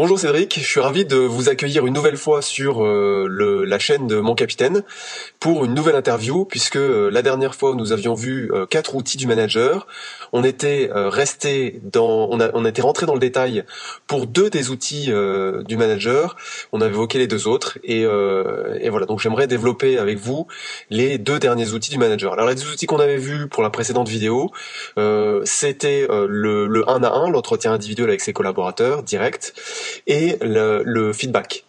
[0.04, 3.79] Bonjour Cédric, je suis ravi de vous accueillir une nouvelle fois sur euh, le, la
[3.79, 4.83] chaîne de Mon Capitaine
[5.39, 9.16] pour une nouvelle interview puisque euh, la dernière fois nous avions vu euh, quatre outils
[9.16, 9.88] du manager.
[10.34, 13.63] On était resté dans, on, a, on était rentré dans le détail
[14.05, 15.12] pour deux des outils
[15.67, 16.35] du manager.
[16.71, 19.05] On avait évoqué les deux autres et, et voilà.
[19.05, 20.48] Donc j'aimerais développer avec vous
[20.90, 22.34] les deux derniers outils du manager.
[22.34, 24.49] Alors les deux outils qu'on avait vus pour la précédente vidéo,
[25.43, 29.54] c'était le, le 1 à 1, l'entretien individuel avec ses collaborateurs direct
[30.07, 31.65] et le, feedback.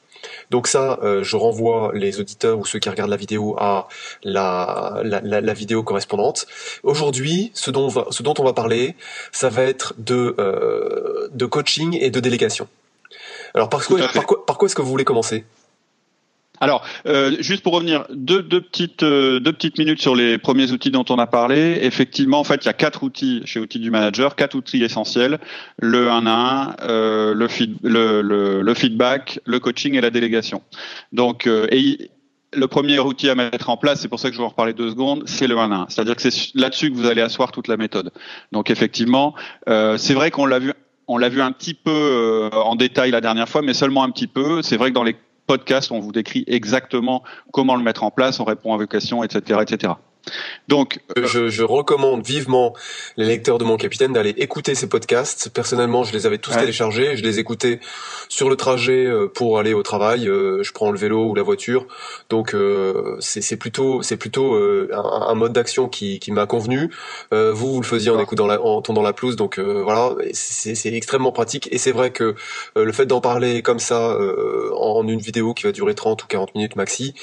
[0.51, 3.89] Donc ça, euh, je renvoie les auditeurs ou ceux qui regardent la vidéo à
[4.23, 6.47] la, la, vidéo correspondante.
[6.83, 8.95] Aujourd'hui, ce dont, ce dont on va parler,
[9.33, 12.69] ça va être de, euh, de coaching et de délégation.
[13.55, 13.83] Alors par
[14.47, 15.45] par quoi est-ce que vous voulez commencer?
[16.61, 20.71] Alors, euh, juste pour revenir, deux, deux, petites, euh, deux petites minutes sur les premiers
[20.71, 21.79] outils dont on a parlé.
[21.83, 25.41] Effectivement, en fait, il y a quatre outils chez Outils du Manager, quatre outils essentiels
[25.79, 30.11] le 1 à 1, euh, le, feed, le, le, le, feedback, le coaching et la
[30.11, 30.63] délégation.
[31.13, 32.11] Donc, euh, et
[32.53, 34.75] le premier outil à mettre en place, c'est pour ça que je vais en reparler
[34.75, 35.87] deux secondes, c'est le 1 à 1.
[35.89, 38.13] C'est-à-dire que c'est là-dessus que vous allez asseoir toute la méthode.
[38.53, 39.35] Donc, effectivement,
[39.69, 40.73] euh, c'est vrai qu'on l'a vu
[41.07, 44.27] on l'a vu un petit peu en détail la dernière fois, mais seulement un petit
[44.27, 44.63] peu.
[44.63, 48.41] C'est vrai que dans les podcast, on vous décrit exactement comment le mettre en place,
[48.41, 49.95] on répond à vos questions, etc., etc.
[50.69, 52.75] Donc, euh, je, je, recommande vivement
[53.17, 55.51] les lecteurs de mon capitaine d'aller écouter ces podcasts.
[55.51, 57.81] Personnellement, je les avais tous téléchargés, je les écoutais
[58.29, 60.29] sur le trajet euh, pour aller au travail.
[60.29, 61.87] Euh, je prends le vélo ou la voiture,
[62.31, 62.57] donc
[63.21, 66.91] c'est plutôt c'est plutôt un, un, mode d'action qui, qui m'a convenu.
[67.31, 71.33] vous, vous le faisiez en écoutant la, en tondant la pelouse, donc voilà, c'est extrêmement
[71.33, 71.69] pratique.
[71.73, 72.35] Et c'est vrai que
[72.77, 74.17] le fait d'en parler comme ça
[74.77, 77.15] en une vidéo qui va durer 30 ou 40 minutes maxi,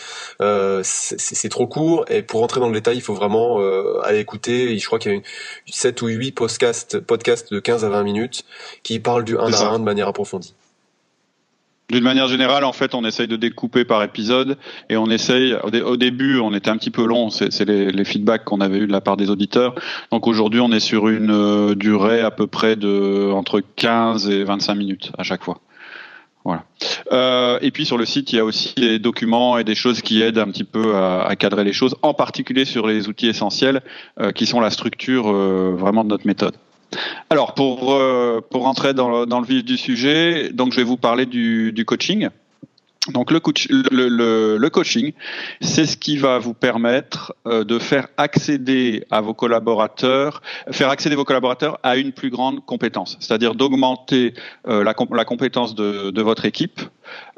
[0.84, 2.06] c'est trop court.
[2.10, 4.78] Et pour entrer dans le détail il faut vraiment euh, aller écouter.
[4.78, 5.24] Je crois qu'il y a une,
[5.68, 8.44] 7 ou 8 podcasts, podcasts de 15 à 20 minutes
[8.84, 10.54] qui parlent du 1 à 1 de manière approfondie.
[11.92, 14.58] D'une manière générale, en fait, on essaye de découper par épisode
[14.90, 15.54] et on essaye.
[15.56, 17.30] Au, début, on était un petit peu long.
[17.30, 19.76] C'est les, feedbacks qu'on avait eu de la part des auditeurs.
[20.10, 24.46] Donc aujourd'hui, on est sur une euh, durée à peu près de entre 15 et
[24.46, 25.60] 25 minutes à chaque fois.
[26.44, 26.64] Voilà.
[27.12, 30.02] Euh, et puis sur le site, il y a aussi des documents et des choses
[30.02, 33.82] qui aident un petit peu à, cadrer les choses, en particulier sur les outils essentiels
[34.20, 36.56] euh, qui sont la structure euh, vraiment de notre méthode.
[37.30, 37.98] Alors pour
[38.50, 42.28] pour rentrer dans le, vif du sujet, donc je vais vous parler du, du coaching.
[43.10, 45.14] Donc le, coach, le, le, coaching,
[45.60, 51.16] c'est ce qui va vous permettre euh, de faire accéder à vos collaborateurs, faire accéder
[51.16, 54.36] vos collaborateurs à une plus grande compétence, c'est-à-dire d'augmenter
[54.68, 56.80] euh, la, la, compétence de, de votre équipe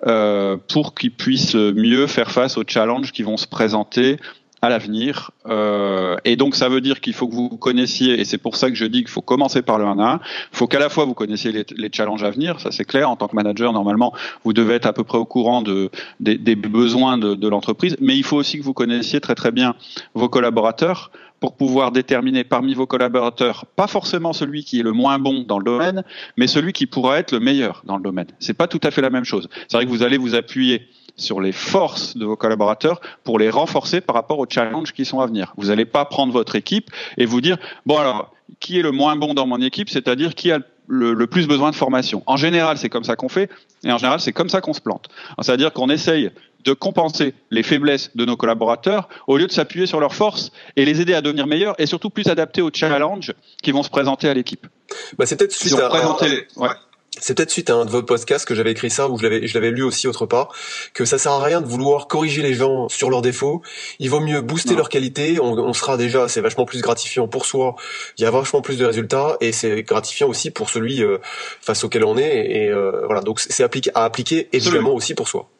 [0.05, 4.17] euh, pour qu'ils puissent mieux faire face aux challenges qui vont se présenter
[4.63, 5.31] à l'avenir.
[5.47, 8.69] Euh, et donc ça veut dire qu'il faut que vous connaissiez, et c'est pour ça
[8.69, 10.19] que je dis qu'il faut commencer par le 1 à 1,
[10.53, 13.09] il faut qu'à la fois vous connaissiez les, les, challenges à venir, ça c'est clair,
[13.09, 14.13] en tant que manager, normalement,
[14.45, 15.91] vous devez être à peu près au courant de,
[16.21, 19.51] des, des besoins de, de l'entreprise, mais il faut aussi que vous connaissiez très très
[19.51, 19.75] bien
[20.13, 25.19] vos collaborateurs pour pouvoir déterminer parmi vos collaborateurs, pas forcément celui qui est le moins
[25.19, 26.05] bon dans le domaine,
[26.37, 28.27] mais celui qui pourra être le meilleur dans le domaine.
[28.39, 29.49] C'est pas tout à fait la même chose.
[29.67, 33.49] C'est vrai que vous allez vous appuyer sur les forces de vos collaborateurs pour les
[33.49, 35.53] renforcer par rapport aux challenges qui sont à venir.
[35.57, 39.15] Vous n'allez pas prendre votre équipe et vous dire, bon alors, qui est le moins
[39.15, 42.23] bon dans mon équipe, c'est-à-dire qui a le, plus besoin de formation.
[42.25, 43.49] En général, c'est comme ça qu'on fait,
[43.83, 45.09] et en général, c'est comme ça qu'on se plante.
[45.41, 46.31] C'est-à-dire qu'on essaye
[46.65, 50.85] de compenser les faiblesses de nos collaborateurs au lieu de s'appuyer sur leurs forces et
[50.85, 54.29] les aider à devenir meilleurs et surtout plus adaptés aux challenges qui vont se présenter
[54.29, 54.65] à l'équipe.
[55.17, 55.89] Bah, c'est peut-être suite à,
[57.19, 59.47] c'est peut-être suite à un de vos podcasts que j'avais écrit ça ou je l'avais
[59.47, 60.49] je l'avais lu aussi autre part
[60.93, 63.61] que ça sert à rien de vouloir corriger les gens sur leurs défauts.
[63.99, 65.39] Il vaut mieux booster leur qualité.
[65.39, 67.75] On, sera déjà c'est vachement plus gratifiant pour soi.
[68.17, 71.19] Il y a vachement plus de résultats et c'est gratifiant aussi pour celui euh,
[71.61, 75.27] face auquel on est et, euh, voilà donc c'est appliqué à appliquer évidemment aussi pour
[75.27, 75.52] soi.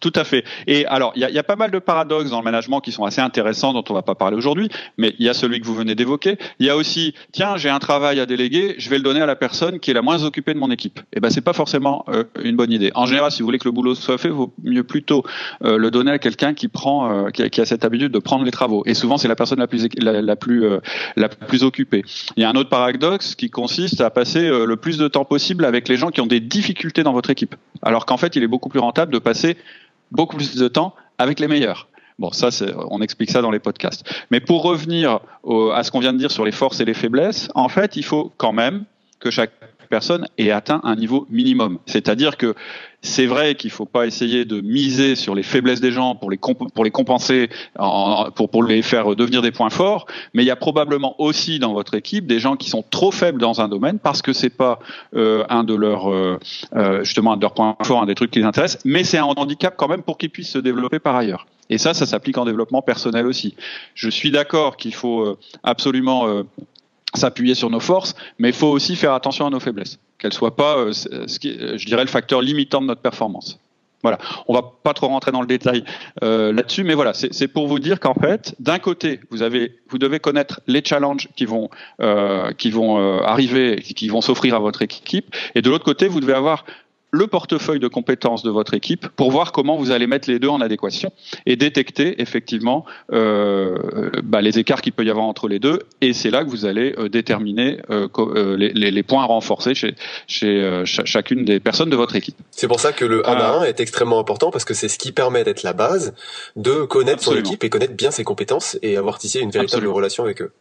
[0.00, 0.44] Tout à fait.
[0.66, 3.04] Et alors, il y y a, pas mal de paradoxes dans le management qui sont
[3.04, 5.74] assez intéressants, dont on va pas parler aujourd'hui, mais il y a celui que vous
[5.74, 6.38] venez d'évoquer.
[6.58, 9.26] Il y a aussi, tiens, j'ai un travail à déléguer, je vais le donner à
[9.26, 11.00] la personne qui est la moins occupée de mon équipe.
[11.00, 12.90] Et eh ben, c'est pas forcément euh, une bonne idée.
[12.94, 15.22] En général, si vous voulez que le boulot soit fait, vaut mieux plutôt
[15.64, 18.18] euh, le donner à quelqu'un qui prend, euh, qui a, qui, a, cette habitude de
[18.18, 18.82] prendre les travaux.
[18.86, 20.64] Et souvent, c'est la personne la plus, la, la plus,
[21.16, 22.04] la plus occupée.
[22.36, 25.64] Il y a un autre paradoxe qui consiste à passer le plus de temps possible
[25.64, 27.54] avec les gens qui ont des difficultés dans votre équipe.
[27.82, 29.56] Alors qu'en fait, il est beaucoup plus rentable de passer
[30.10, 31.88] beaucoup plus de temps avec les meilleurs.
[32.18, 32.50] Bon, ça,
[32.90, 34.04] on explique ça dans les podcasts.
[34.30, 35.20] Mais pour revenir
[35.74, 38.04] à ce qu'on vient de dire sur les forces et les faiblesses, en fait, il
[38.04, 38.84] faut quand même
[39.20, 39.52] que chaque
[39.90, 41.78] personne ait atteint un niveau minimum.
[41.84, 42.54] C'est-à-dire que
[43.02, 46.30] c'est vrai qu'il ne faut pas essayer de miser sur les faiblesses des gens pour
[46.30, 50.56] les, pour les compenser, pour, les faire devenir des points forts, mais il y a
[50.56, 54.22] probablement aussi dans votre équipe des gens qui sont trop faibles dans un domaine parce
[54.22, 54.78] que c'est pas
[55.16, 56.38] euh, un de leurs euh,
[56.76, 59.18] euh, justement un de leurs points forts, un des trucs qui les intéressent, mais c'est
[59.18, 61.46] un handicap quand même pour qu'ils puissent se développer par ailleurs.
[61.72, 63.54] Et ça, ça s'applique en développement personnel aussi.
[63.94, 66.26] Je suis d'accord qu'il faut absolument
[67.14, 70.56] s'appuyer sur nos forces, mais il faut aussi faire attention à nos faiblesses, qu'elles soient
[70.56, 73.58] pas, euh, ce qui, je dirais, le facteur limitant de notre performance.
[74.02, 74.18] Voilà,
[74.48, 75.84] on va pas trop rentrer dans le détail
[76.22, 79.98] euh, là-dessus, mais voilà, c'est pour vous dire qu'en fait, d'un côté, vous avez, vous
[79.98, 81.68] devez connaître les challenges qui vont,
[82.00, 86.08] euh, qui vont euh, arriver, qui vont s'offrir à votre équipe, et de l'autre côté,
[86.08, 86.64] vous devez avoir
[87.10, 90.48] le portefeuille de compétences de votre équipe pour voir comment vous allez mettre les deux
[90.48, 91.12] en adéquation
[91.46, 95.80] et détecter effectivement euh, bah, les écarts qu'il peut y avoir entre les deux.
[96.00, 99.94] Et c'est là que vous allez euh, déterminer euh, euh les, les, points renforcés chez,
[100.26, 102.36] chez euh, chacune des personnes de votre équipe.
[102.50, 104.98] C'est pour ça que le 1 à 1 est extrêmement important parce que c'est ce
[104.98, 106.14] qui permet d'être la base
[106.56, 110.24] de connaître son équipe et connaître bien ses compétences et avoir tissé une véritable relation
[110.24, 110.52] avec eux.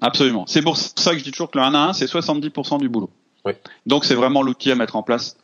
[0.00, 0.44] Absolument.
[0.46, 2.88] C'est pour ça que je dis toujours que le 1 à 1, c'est 70% du
[2.88, 3.10] boulot.
[3.44, 3.52] Oui.
[3.86, 5.36] Donc c'est vraiment l'outil à mettre en place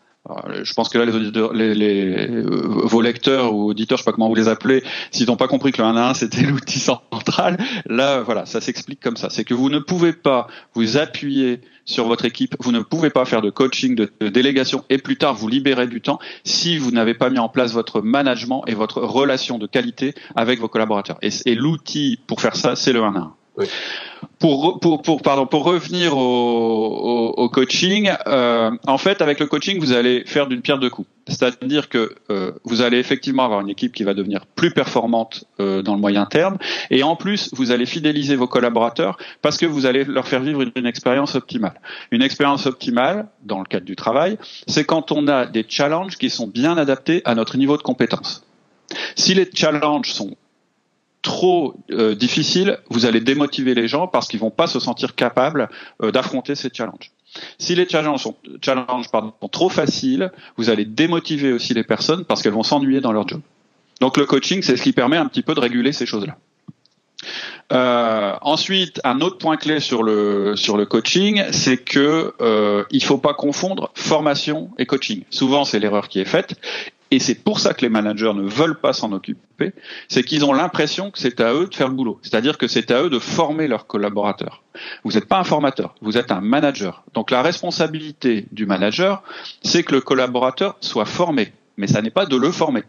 [0.62, 2.44] je pense que là, les auditeurs, les, les, euh,
[2.84, 5.72] vos lecteurs ou auditeurs, je sais pas comment vous les appelez, s'ils n'ont pas compris
[5.72, 9.30] que le 1 à 1 c'était l'outil central, là, voilà, ça s'explique comme ça.
[9.30, 13.24] C'est que vous ne pouvez pas vous appuyer sur votre équipe, vous ne pouvez pas
[13.24, 17.14] faire de coaching, de, délégation et plus tard vous libérer du temps si vous n'avez
[17.14, 21.19] pas mis en place votre management et votre relation de qualité avec vos collaborateurs.
[21.22, 23.34] Et, et l'outil pour faire ça, c'est le 1 à 1.
[24.38, 29.78] Pour, pour, pour, pardon, pour revenir au, au, coaching, euh, en fait, avec le coaching,
[29.78, 31.06] vous allez faire d'une pierre deux coups.
[31.28, 35.82] C'est-à-dire que euh, vous allez effectivement avoir une équipe qui va devenir plus performante euh,
[35.82, 36.56] dans le moyen terme,
[36.90, 40.62] et en plus, vous allez fidéliser vos collaborateurs parce que vous allez leur faire vivre
[40.62, 41.81] une, une expérience optimale.
[42.10, 46.31] Une expérience optimale, dans le cadre du travail, c'est quand on a des challenges qui
[46.31, 48.44] sont bien adaptés à notre niveau de compétence.
[49.14, 50.37] Si les challenges sont
[51.22, 55.69] trop euh, difficile, vous allez démotiver les gens parce qu'ils vont pas se sentir capables
[56.02, 57.12] euh, d'affronter ces challenges.
[57.58, 62.42] Si les challenges sont, challenges, pardon, trop faciles, vous allez démotiver aussi les personnes parce
[62.42, 63.40] qu'elles vont s'ennuyer dans leur job.
[64.00, 66.36] Donc le coaching, c'est ce qui permet un petit peu de réguler ces choses-là.
[67.72, 73.02] Euh, ensuite, un autre point clé sur le sur le coaching, c'est que euh, il
[73.02, 75.22] faut pas confondre formation et coaching.
[75.30, 76.56] Souvent, c'est l'erreur qui est faite,
[77.12, 79.74] et c'est pour ça que les managers ne veulent pas s'en occuper,
[80.08, 82.18] c'est qu'ils ont l'impression que c'est à eux de faire le boulot.
[82.22, 84.62] C'est-à-dire que c'est à eux de former leurs collaborateurs.
[85.04, 87.04] Vous n'êtes pas un formateur, vous êtes un manager.
[87.12, 89.22] Donc la responsabilité du manager,
[89.62, 91.52] c'est que le collaborateur soit formé.
[91.76, 92.82] Mais ça n'est pas de le former.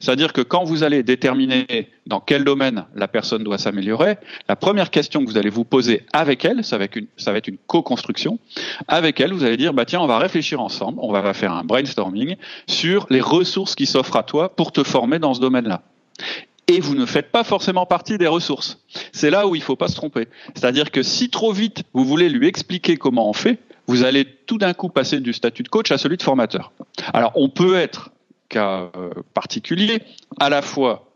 [0.00, 4.16] C'est-à-dire que quand vous allez déterminer dans quel domaine la personne doit s'améliorer,
[4.48, 8.38] la première question que vous allez vous poser avec elle, ça va être une, co-construction,
[8.88, 11.64] avec elle, vous allez dire, bah tiens, on va réfléchir ensemble, on va faire un
[11.64, 12.36] brainstorming
[12.66, 15.82] sur les ressources qui s'offrent à toi pour te former dans ce domaine-là
[16.70, 18.78] et vous ne faites pas forcément partie des ressources.
[19.12, 20.28] C'est là où il ne faut pas se tromper.
[20.54, 23.58] C'est-à-dire que si trop vite vous voulez lui expliquer comment on fait,
[23.88, 26.70] vous allez tout d'un coup passer du statut de coach à celui de formateur.
[27.12, 28.10] Alors on peut être
[28.50, 30.02] cas euh, particulier,
[30.38, 31.08] à la fois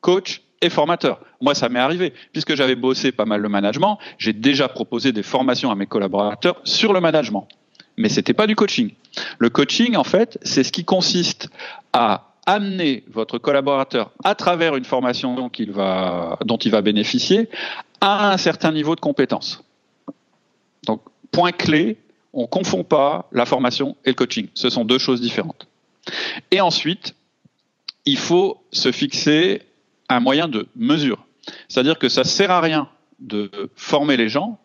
[0.00, 1.20] coach et formateur.
[1.40, 2.12] Moi, ça m'est arrivé.
[2.32, 6.60] Puisque j'avais bossé pas mal le management, j'ai déjà proposé des formations à mes collaborateurs
[6.64, 7.46] sur le management.
[7.96, 8.90] Mais c'était pas du coaching.
[9.38, 11.48] Le coaching, en fait, c'est ce qui consiste
[11.92, 17.48] à amener votre collaborateur à travers une formation dont il va, dont il va bénéficier
[18.00, 19.62] à un certain niveau de compétence.
[20.86, 21.98] Donc, point clé,
[22.32, 24.48] on confond pas la formation et le coaching.
[24.54, 25.66] Ce sont deux choses différentes.
[26.50, 27.14] Et ensuite,
[28.04, 29.62] il faut se fixer
[30.08, 31.24] un moyen de mesure.
[31.68, 32.88] C'est-à-dire que ça sert à rien
[33.18, 34.58] de former les gens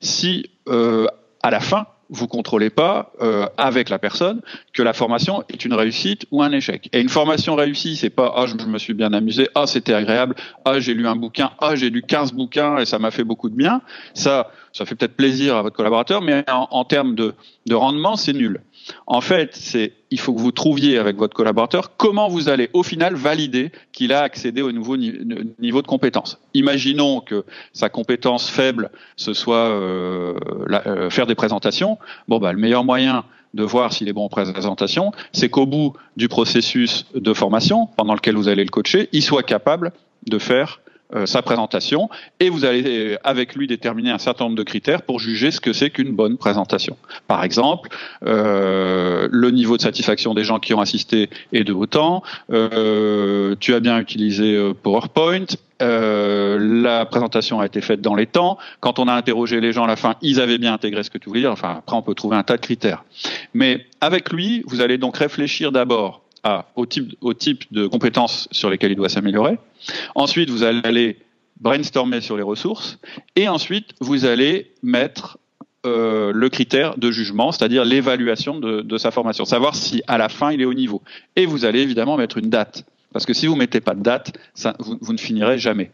[0.00, 1.06] si euh,
[1.42, 4.40] à la fin vous contrôlez pas euh, avec la personne
[4.72, 6.88] que la formation est une réussite ou un échec.
[6.92, 10.34] Et une formation réussie, c'est pas ah je me suis bien amusé, ah c'était agréable,
[10.64, 13.48] ah j'ai lu un bouquin, ah j'ai lu 15 bouquins et ça m'a fait beaucoup
[13.48, 13.80] de bien.
[14.14, 17.34] Ça ça fait peut-être plaisir à votre collaborateur, mais en, termes de
[17.74, 18.60] rendement, c'est nul.
[19.06, 22.82] En fait, c'est il faut que vous trouviez avec votre collaborateur comment vous allez au
[22.82, 26.38] final valider qu'il a accédé au nouveau niveau de compétence.
[26.54, 30.34] Imaginons que sa compétence faible ce soit euh,
[30.86, 31.98] euh, faire des présentations.
[32.28, 35.94] Bon bah le meilleur moyen de voir s'il est bon en présentation, c'est qu'au bout
[36.16, 39.92] du processus de formation pendant lequel vous allez le coacher, il soit capable
[40.26, 40.80] de faire
[41.26, 45.18] sa présentation et vous allez euh, avec lui déterminer un certain nombre de critères pour
[45.18, 46.96] juger ce que c'est qu'une bonne présentation.
[47.26, 47.88] Par exemple,
[48.26, 53.74] euh, le niveau de satisfaction des gens qui ont assisté est de autant, euh, tu
[53.74, 55.46] as bien utilisé euh, PowerPoint,
[55.82, 58.58] euh, la présentation a été faite dans les temps.
[58.80, 61.18] Quand on a interrogé les gens à la fin, ils avaient bien intégré ce que
[61.18, 61.52] tu voulais dire.
[61.52, 63.04] Enfin, après, on peut trouver un tas de critères.
[63.54, 66.22] Mais avec lui, vous allez donc réfléchir d'abord
[66.76, 69.58] au, type, de compétences sur lesquelles il doit s'améliorer.
[70.14, 71.18] Ensuite, vous allez
[71.60, 72.98] brainstormer sur les ressources.
[73.36, 75.38] Et ensuite, vous allez mettre
[75.86, 80.52] euh, le critère de jugement, c'est-à-dire l'évaluation de, sa formation, savoir si à la fin
[80.52, 81.02] il est au niveau.
[81.36, 84.32] Et vous allez évidemment mettre une date, parce que si vous mettez pas de date,
[84.78, 85.90] vous ne finirez jamais.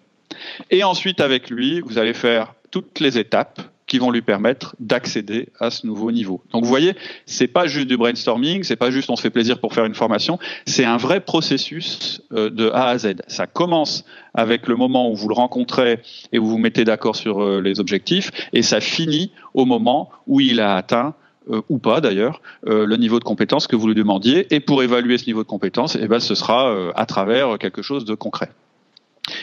[0.70, 5.48] Et ensuite, avec lui, vous allez faire toutes les étapes qui vont lui permettre d'accéder
[5.60, 6.42] à ce nouveau niveau.
[6.52, 9.60] Donc vous voyez, c'est pas juste du brainstorming, c'est pas juste on se fait plaisir
[9.60, 13.16] pour faire une formation, c'est un vrai processus euh, de A à Z.
[13.28, 16.00] Ça commence avec le moment où vous le rencontrez
[16.32, 20.40] et où vous mettez d'accord sur euh, les objectifs, et ça finit au moment où
[20.40, 21.14] il a atteint
[21.48, 24.52] euh, ou pas d'ailleurs, le niveau de compétence que vous lui demandiez.
[24.52, 28.04] Et pour évaluer ce niveau de compétence, eh ben, ce sera à travers quelque chose
[28.04, 28.50] de concret.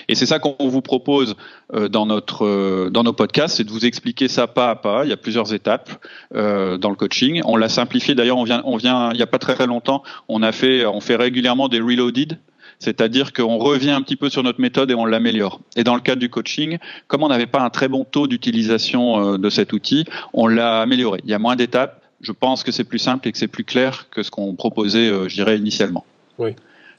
[0.07, 1.35] Et c'est ça qu'on vous propose
[1.73, 5.03] euh, dans notre euh, dans nos podcasts, c'est de vous expliquer ça pas à pas.
[5.05, 5.91] Il y a plusieurs étapes
[6.35, 7.41] euh, dans le coaching.
[7.45, 8.15] On l'a simplifié.
[8.15, 10.85] D'ailleurs, on vient on vient il y a pas très très longtemps, on a fait
[10.85, 12.37] on fait régulièrement des reloaded.
[12.79, 15.61] C'est-à-dire qu'on revient un petit peu sur notre méthode et on l'améliore.
[15.77, 19.37] Et dans le cadre du coaching, comme on n'avait pas un très bon taux d'utilisation
[19.37, 21.21] de cet outil, on l'a amélioré.
[21.23, 22.01] Il y a moins d'étapes.
[22.19, 25.07] Je pense que c'est plus simple et que c'est plus clair que ce qu'on proposait,
[25.29, 26.03] je dirais, initialement.
[26.39, 26.55] Oui.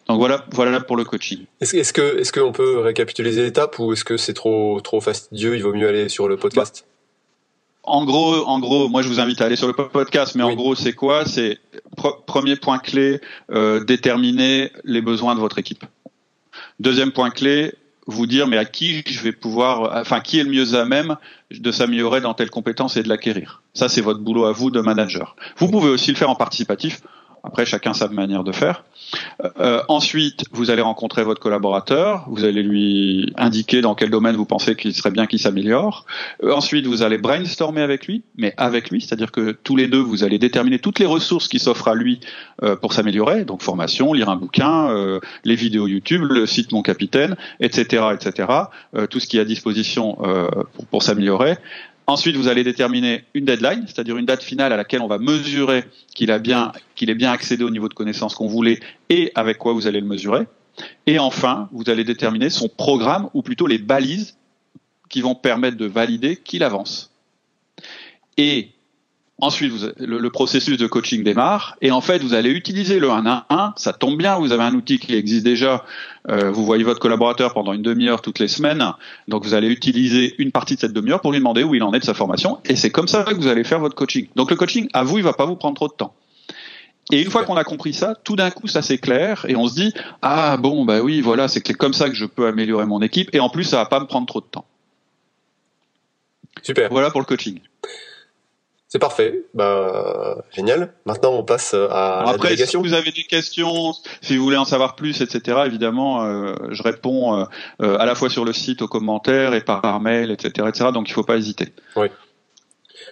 [0.09, 1.45] Donc voilà, voilà pour le coaching.
[1.61, 5.01] Est-ce est que est-ce qu'on peut récapituler les étapes ou est-ce que c'est trop trop
[5.01, 6.85] fastidieux Il vaut mieux aller sur le podcast?
[6.85, 6.91] Bah,
[7.87, 10.53] en gros, en gros, moi je vous invite à aller sur le podcast, mais oui.
[10.53, 11.25] en gros c'est quoi?
[11.27, 11.59] C'est
[11.97, 13.21] pr premier point clé,
[13.51, 15.85] euh, déterminer les besoins de votre équipe.
[16.81, 17.75] Deuxième point clé,
[18.07, 21.17] vous dire mais à qui je vais pouvoir, enfin qui est le mieux à même
[21.51, 23.63] de s'améliorer dans telle compétence et de l'acquérir?
[23.73, 25.37] Ça c'est votre boulot à vous de manager.
[25.59, 27.01] Vous pouvez aussi le faire en participatif.
[27.45, 28.85] Après, chacun sa manière de faire.
[29.61, 34.47] Euh, ensuite, vous allez rencontrer votre collaborateur, vous allez lui indiquer dans quel domaine vous
[34.47, 36.07] pensez qu'il serait bien qu'il s'améliore.
[36.43, 40.01] Euh, ensuite, vous allez brainstormer avec lui, mais avec lui, c'est-à-dire que tous les deux,
[40.01, 42.21] vous allez déterminer toutes les ressources qui s'offrent à lui
[42.63, 44.65] euh, pour s'améliorer, donc formation, lire un bouquin,
[45.45, 48.49] les vidéos YouTube, le site Mon Capitaine, etc., etc.,
[49.11, 50.17] tout ce qui est à disposition
[50.91, 51.57] pour s'améliorer.
[52.07, 55.85] Ensuite, vous allez déterminer une deadline, c'est-à-dire une date finale à laquelle on va mesurer
[56.15, 59.57] qu'il a bien, qu'il est bien accédé au niveau de connaissance qu'on voulait et avec
[59.57, 60.47] quoi vous allez le mesurer.
[61.07, 64.37] Et enfin, vous allez déterminer son programme ou plutôt les balises
[65.09, 67.11] qui vont permettre de valider qu'il avance.
[69.45, 73.11] Ensuite, vous, le, le, processus de coaching démarre et en fait, vous allez utiliser le
[73.11, 73.75] 1 à 1.
[73.77, 75.85] Ça tombe bien, vous avez un outil qui existe déjà.
[76.31, 78.83] Euh, vous voyez votre collaborateur pendant une demi-heure toutes les semaines.
[79.29, 81.93] Donc, vous allez utiliser une partie de cette demi-heure pour lui demander où il en
[81.93, 82.59] est de sa formation.
[82.65, 84.29] Et c'est comme ça que vous allez faire votre coaching.
[84.35, 86.15] Donc, le coaching, à vous, il va pas vous prendre trop de temps.
[87.13, 89.75] Et une fois qu'on a compris ça, tout d'un coup, ça s'éclaire et on se
[89.75, 93.29] dit ah bon bah oui voilà c'est comme ça que je peux améliorer mon équipe
[93.35, 94.65] et en plus ça va pas me prendre trop de temps.
[96.63, 96.89] Super.
[96.91, 97.61] Voilà pour le coaching.
[98.95, 100.93] C'est parfait, bah génial.
[101.05, 102.81] Maintenant, on passe à Après, la délégation.
[102.81, 105.63] si vous avez des questions, si vous voulez en savoir plus, etc.
[105.67, 107.45] Évidemment, euh, je réponds
[107.83, 110.91] euh, à la fois sur le site, aux commentaires et par mail, etc., etc.
[110.95, 111.73] Donc, il faut pas hésiter.
[111.97, 112.07] Oui.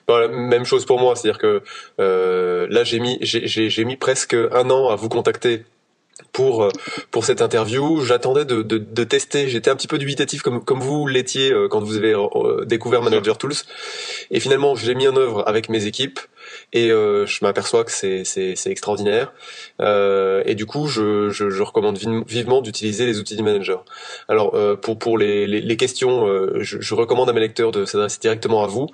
[0.06, 1.64] Bon, même chose pour moi, c'est-à-dire que
[1.98, 5.64] euh, là, j'ai mis, j'ai mis presque un an à vous contacter
[6.32, 6.68] pour
[7.10, 8.00] pour cette interview.
[8.04, 9.48] J'attendais de, de, de, tester.
[9.48, 12.14] J'étais un petit peu dubitatif comme comme vous l'étiez quand vous avez
[12.66, 13.54] découvert Manager Tools.
[14.30, 16.20] Et finalement, je l'ai mis en œuvre avec mes équipes
[16.72, 19.32] et euh, je m'aperçois que c'est c'est c'est extraordinaire.
[19.80, 23.84] Euh, et du coup, je je, je recommande vivement d'utiliser les outils du manager.
[24.28, 26.26] Alors euh, pour pour les les, les questions,
[26.60, 28.86] je, je, recommande à mes lecteurs de s'adresser directement à vous.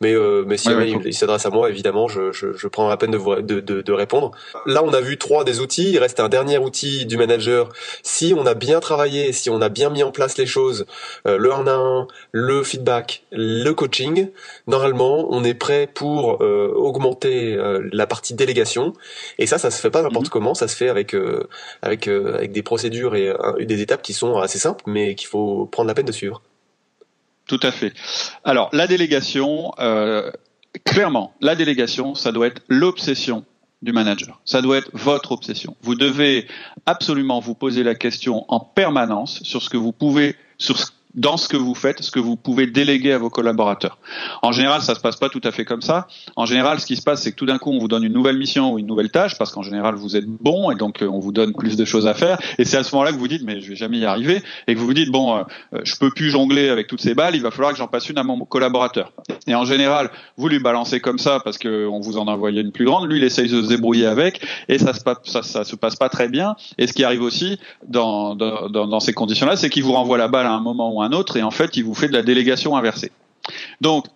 [0.00, 0.14] Mais
[0.46, 3.16] mais si ouais, ils s'adressent à moi, évidemment, je, je je prends la peine de
[3.16, 4.32] vous de, de de répondre.
[4.66, 5.92] Là, on a vu trois des outils.
[5.92, 7.68] Il reste un dernier outil du manager.
[8.02, 10.86] Si on a bien travaillé, si on a bien mis en place les choses,
[11.24, 14.28] le 1 à 1, le feedback, le coaching,
[14.66, 16.72] normalement, on est prêt pour euh,
[17.28, 18.92] euh, la partie délégation.
[19.38, 20.30] Et ça, ça se fait pas n'importe -hmm.
[20.30, 20.54] comment.
[20.54, 21.48] Ça se fait avec euh,
[21.82, 25.88] avec avec des procédures et des étapes qui sont assez simples, mais qu'il faut prendre
[25.88, 26.42] la peine de suivre.
[27.46, 27.92] Tout à fait.
[28.44, 29.72] Alors, la délégation,
[30.84, 33.44] clairement, la délégation, ça doit être l'obsession
[33.82, 34.40] du manager.
[34.44, 35.76] Ça doit être votre obsession.
[35.82, 36.46] Vous devez
[36.86, 40.78] absolument vous poser la question en permanence sur ce que vous pouvez, sur
[41.14, 43.98] dans ce que vous faites, ce que vous pouvez déléguer à vos collaborateurs.
[44.40, 46.06] En général, ça se passe pas tout à fait comme ça.
[46.36, 48.12] En général, ce qui se passe, c'est que tout d'un coup, on vous donne une
[48.12, 51.08] nouvelle mission ou une nouvelle tâche, parce qu'en général, vous êtes bon et donc euh,
[51.08, 52.38] on vous donne plus de choses à faire.
[52.58, 54.74] Et c'est à ce moment-là que vous dites, mais je vais jamais y arriver, et
[54.74, 55.42] que vous vous dites, bon, euh,
[55.74, 58.08] euh, je peux plus jongler avec toutes ces balles, il va falloir que j'en passe
[58.08, 59.12] une à mon collaborateur.
[59.46, 62.72] Et en général, vous lui balancez comme ça parce qu'on vous en a envoyé une
[62.72, 65.96] plus grande, lui, il essaye de se débrouiller avec, et ça se passe, se passe
[65.96, 66.56] pas très bien.
[66.78, 70.28] Et ce qui arrive aussi dans, dans, dans ces conditions-là, c'est qu'il vous renvoie la
[70.28, 72.76] balle à un moment ou autre, et en fait, il vous fait de la délégation
[72.76, 73.10] inversée.
[73.80, 74.06] Donc,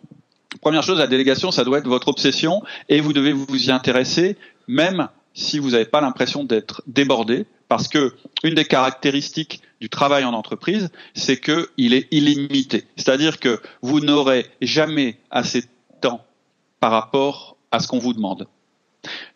[0.60, 4.36] première chose, la délégation, ça doit être votre obsession, et vous devez vous y intéresser,
[4.68, 8.14] même si vous n'avez pas l'impression d'être débordé, parce que
[8.44, 12.84] une des caractéristiques du travail en entreprise, c'est qu'il est illimité.
[12.96, 15.66] C'est-à-dire que vous n'aurez jamais assez de
[16.00, 16.24] temps
[16.80, 18.46] par rapport à ce qu'on vous demande.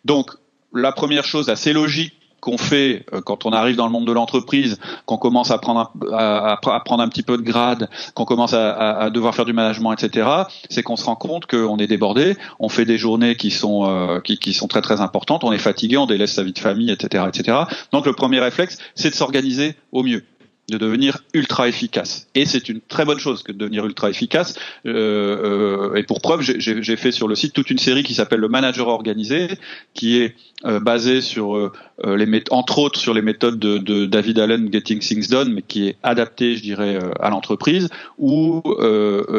[0.05, 0.31] Donc,
[0.73, 4.11] la première chose assez logique qu'on fait euh, quand on arrive dans le monde de
[4.11, 8.53] l'entreprise, qu'on commence à prendre un, à, prendre un petit peu de grade, qu'on commence
[8.53, 10.27] à, devoir faire du management, etc.
[10.69, 14.19] C'est qu'on se rend compte qu'on est débordé, on fait des journées qui sont euh,
[14.19, 17.25] qui, sont très très importantes, on est fatigué, on délaisse sa vie de famille, etc.,
[17.27, 17.57] etc.
[17.91, 20.23] Donc le premier réflexe, c'est de s'organiser au mieux
[20.71, 22.27] de devenir ultra efficace.
[22.33, 24.57] Et c'est une très bonne chose que de devenir ultra efficace.
[24.87, 28.39] Euh, euh, et pour preuve, j'ai fait sur le site toute une série qui s'appelle
[28.39, 29.49] le manager organisé,
[29.93, 30.35] qui est
[30.65, 31.71] euh, basée sur euh,
[32.15, 35.97] les entre autres sur les méthodes de, David Allen Getting Things Done, mais qui est
[36.01, 38.63] adaptée, je dirais, à l'entreprise, où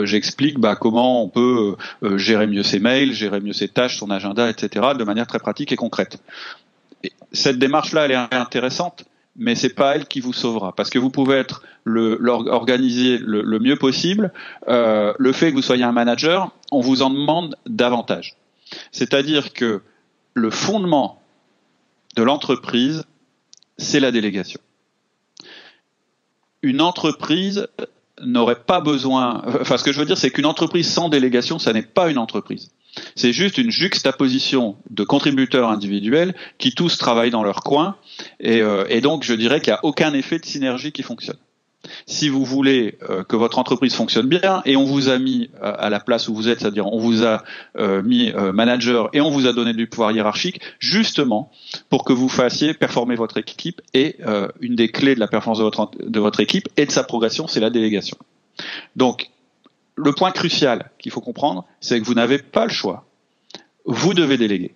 [0.04, 1.76] j'explique bah, comment on peut
[2.16, 5.72] gérer mieux ses mails, gérer mieux ses tâches, son agenda, etc., de manière très pratique
[5.72, 6.18] et concrète.
[7.02, 9.04] Et cette démarche-là, elle est intéressante
[9.36, 13.42] mais c'est pas elle qui vous sauvera parce que vous pouvez être le, l'organiser le,
[13.42, 14.32] le, mieux possible.
[14.68, 18.36] Euh, le fait que vous soyez un manager, on vous en demande davantage.
[18.90, 19.82] C'est-à-dire que
[20.34, 21.22] le fondement
[22.16, 23.04] de l'entreprise,
[23.78, 24.60] c'est la délégation.
[26.62, 27.68] Une entreprise
[28.22, 29.42] n'aurait pas besoin.
[29.60, 32.18] Enfin, ce que je veux dire, c'est qu'une entreprise sans délégation, ça n'est pas une
[32.18, 32.70] entreprise.
[33.14, 37.96] C'est juste une juxtaposition de contributeurs individuels qui tous travaillent dans leur coin,
[38.40, 41.38] et, euh, donc je dirais qu'il n'y a aucun effet de synergie qui fonctionne.
[42.06, 45.74] Si vous voulez euh, que votre entreprise fonctionne bien, et on vous a mis euh,
[45.78, 47.42] à la place où vous êtes, c'est-à-dire on vous a
[48.04, 51.50] mis manager et on vous a donné du pouvoir hiérarchique, justement
[51.88, 54.18] pour que vous fassiez performer votre équipe, et
[54.60, 57.48] une des clés de la performance de votre, de votre équipe et de sa progression,
[57.48, 58.18] c'est la délégation.
[58.96, 59.30] Donc
[59.96, 63.04] le point crucial qu'il faut comprendre, c'est que vous n'avez pas le choix.
[63.84, 64.74] Vous devez déléguer.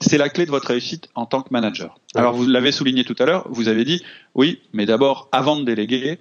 [0.00, 1.98] C'est la clé de votre réussite en tant que manager.
[2.14, 4.02] Alors vous l'avez souligné tout à l'heure, vous avez dit
[4.34, 6.18] oui, mais d'abord, avant de déléguer,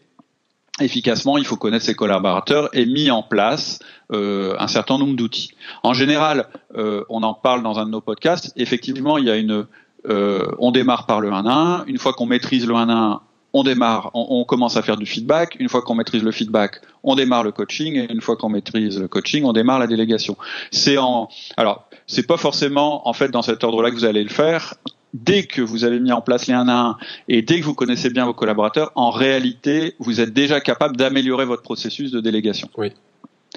[0.80, 3.80] efficacement, il faut connaître ses collaborateurs et mis en place
[4.12, 5.52] euh, un certain nombre d'outils.
[5.84, 8.54] En général, euh, on en parle dans un de nos podcasts.
[8.56, 9.66] Effectivement, il y a une,
[10.08, 11.86] euh, on démarre par le 1 1.
[11.88, 13.22] Une fois qu'on maîtrise le 1 1,
[13.54, 15.56] on démarre, on, commence à faire du feedback.
[15.60, 17.96] Une fois qu'on maîtrise le feedback, on démarre le coaching.
[17.96, 20.38] Et une fois qu'on maîtrise le coaching, on démarre la délégation.
[20.72, 24.30] C'est en, alors, c'est pas forcément en fait dans cet ordre-là que vous allez le
[24.30, 24.76] faire.
[25.16, 26.98] Dès que vous avez mis en place les 1 à 1
[27.30, 31.46] et dès que vous connaissez bien vos collaborateurs, en réalité, vous êtes déjà capable d'améliorer
[31.46, 32.70] votre processus de délégation.
[32.78, 32.92] Oui.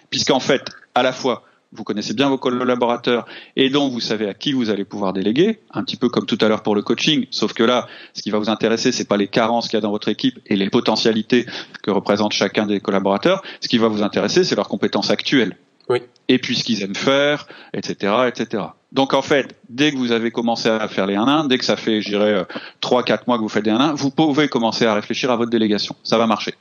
[0.09, 0.63] Puisqu'en fait,
[0.95, 4.71] à la fois, vous connaissez bien vos collaborateurs et donc vous savez à qui vous
[4.71, 7.63] allez pouvoir déléguer, un petit peu comme tout à l'heure pour le coaching, sauf que
[7.63, 10.09] là, ce qui va vous intéresser, c'est pas les carences qu'il y a dans votre
[10.09, 11.47] équipe et les potentialités
[11.83, 13.43] que représente chacun des collaborateurs.
[13.61, 15.57] Ce qui va vous intéresser, c'est leurs compétences actuelles.
[15.89, 16.01] Oui.
[16.29, 18.65] Et puis ce qu'ils aiment faire, etc., etc.
[18.93, 21.77] Donc en fait, dès que vous avez commencé à faire les 1-1, dès que ça
[21.77, 22.47] fait, je dirais,
[22.83, 25.97] 3-4 mois que vous faites des 1-1, vous pouvez commencer à réfléchir à votre délégation.
[26.05, 26.55] Ça va marcher.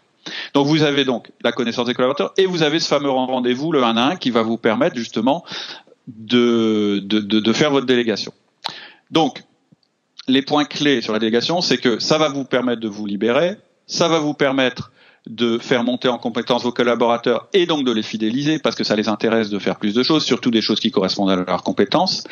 [0.54, 3.84] Donc vous avez donc la connaissance des collaborateurs et vous avez ce fameux rendez-vous, le
[3.84, 5.44] 1 à 1, qui va vous permettre justement
[6.08, 8.34] de, de, de, faire votre délégation.
[9.12, 9.44] Donc,
[10.28, 13.58] les points clés sur la délégation, c'est que ça va vous permettre de vous libérer,
[13.88, 14.91] ça va vous permettre
[15.30, 18.96] de faire monter en compétence vos collaborateurs et donc de les fidéliser parce que ça
[18.96, 22.24] les intéresse de faire plus de choses, surtout des choses qui correspondent à leurs compétences.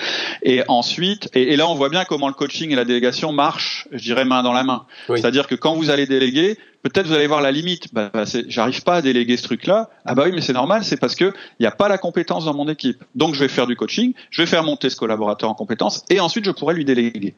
[0.42, 4.02] Et ensuite, et, là on voit bien comment le coaching et la délégation marchent, je
[4.02, 4.86] dirais main dans la main.
[5.08, 7.94] C'est-à-dire que quand vous allez déléguer, peut-être vous allez voir la limite.
[7.94, 9.90] Bah, bah J'arrive pas à déléguer ce truc-là.
[10.06, 11.26] Ah bah oui, mais c'est normal, c'est parce que
[11.60, 13.04] il n'y a pas la compétence dans mon équipe.
[13.14, 16.20] Donc je vais faire du coaching, je vais faire monter ce collaborateur en compétence et
[16.20, 17.36] ensuite je pourrai lui déléguer.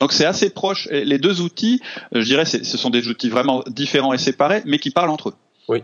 [0.00, 0.88] Donc c'est assez proche.
[0.90, 1.80] Les deux outils,
[2.14, 5.30] euh, je dirais, ce sont des outils vraiment différents et séparés, mais qui parlent entre
[5.30, 5.34] eux.
[5.68, 5.82] Oui.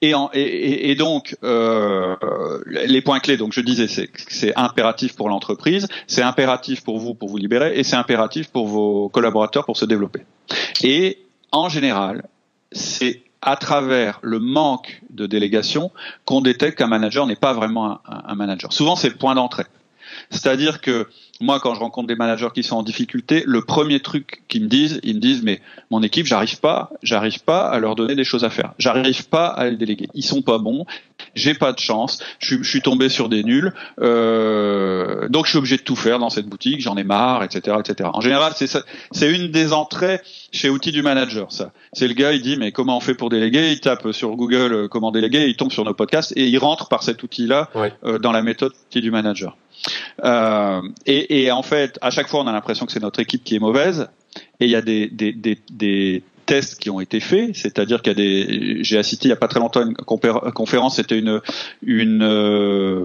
[0.00, 2.16] Et, en, et, et, donc euh,
[2.66, 7.14] les points clés, donc je disais, c'est c'est impératif pour l'entreprise, c'est impératif pour vous
[7.14, 10.20] pour vous libérer, et c'est impératif pour vos collaborateurs pour se développer.
[10.82, 11.18] Et
[11.52, 12.24] en général,
[12.72, 15.90] c'est à travers le manque de délégation
[16.24, 18.72] qu'on détecte qu'un manager n'est pas vraiment un, un manager.
[18.72, 19.66] Souvent, c'est le point d'entrée.
[20.30, 21.06] C'est-à-dire que
[21.40, 24.68] moi, quand je rencontre des managers qui sont en difficulté, le premier truc qu'ils me
[24.68, 25.60] disent, ils me disent, mais
[25.90, 28.72] mon équipe, j'arrive pas, j'arrive pas à leur donner des choses à faire.
[28.78, 30.08] J'arrive pas à les déléguer.
[30.14, 30.84] Ils sont pas bons.
[31.34, 32.20] J'ai pas de chance.
[32.40, 33.72] Je, suis tombé sur des nuls.
[34.00, 36.80] Euh, donc, je suis obligé de tout faire dans cette boutique.
[36.80, 38.10] J'en ai marre, etc., etc.
[38.12, 38.68] En général, c'est
[39.12, 40.20] c'est une des entrées
[40.52, 41.52] chez outils du manager.
[41.52, 43.70] Ça, c'est le gars, il dit, mais comment on fait pour déléguer?
[43.70, 46.88] Il tape sur Google euh, comment déléguer, il tombe sur nos podcasts et il rentre
[46.88, 47.70] par cet outil-là
[48.04, 49.56] euh, dans la méthode outil du manager.
[50.24, 53.44] Euh, et, et, en fait, à chaque fois, on a l'impression que c'est notre équipe
[53.44, 54.08] qui est mauvaise.
[54.60, 58.12] Et il y a des, des, des, des tests qui ont été faits, c'est-à-dire qu'il
[58.12, 61.42] y a des, j'ai assisté il y a pas très longtemps une conférence, c'était une
[61.82, 63.04] une euh,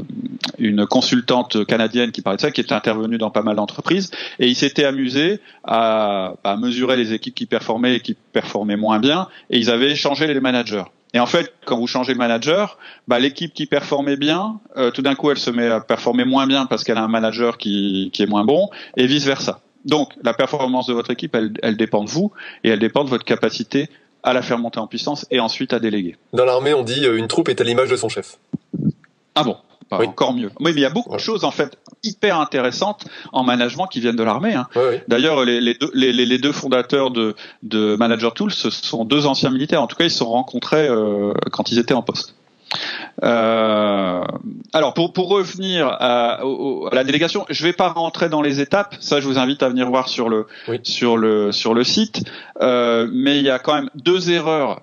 [0.59, 4.47] une consultante canadienne qui parlait de ça, qui était intervenue dans pas mal d'entreprises, et
[4.47, 9.27] il s'était amusé à, à mesurer les équipes qui performaient et qui performaient moins bien,
[9.49, 10.85] et ils avaient changé les managers.
[11.13, 15.03] Et en fait, quand vous changez de manager, bah, l'équipe qui performait bien, euh, tout
[15.03, 18.09] d'un coup, elle se met à performer moins bien parce qu'elle a un manager qui,
[18.13, 19.61] qui est moins bon, et vice versa.
[19.85, 22.31] Donc, la performance de votre équipe, elle, elle dépend de vous
[22.63, 23.89] et elle dépend de votre capacité
[24.23, 26.15] à la faire monter en puissance et ensuite à déléguer.
[26.31, 28.39] Dans l'armée, on dit euh, une troupe est à l'image de son chef.
[29.35, 29.57] Ah bon?
[29.91, 30.51] Encore mieux.
[30.59, 33.99] Oui, mais il y a beaucoup de choses en fait hyper intéressantes en management qui
[33.99, 34.53] viennent de l'armée.
[34.53, 34.67] Hein.
[35.07, 39.25] D'ailleurs, les, les, deux, les, les, deux fondateurs de, de Manager Tools, ce sont deux
[39.25, 39.81] anciens militaires.
[39.81, 42.35] En tout cas, ils se sont rencontrés euh, quand ils étaient en poste.
[43.23, 44.23] Euh,
[44.73, 48.95] alors pour, pour revenir à, à, la délégation, je vais pas rentrer dans les étapes.
[48.99, 50.47] Ça, je vous invite à venir voir sur le
[50.83, 52.23] sur le sur le site.
[52.61, 54.81] Euh, mais il y a quand même deux erreurs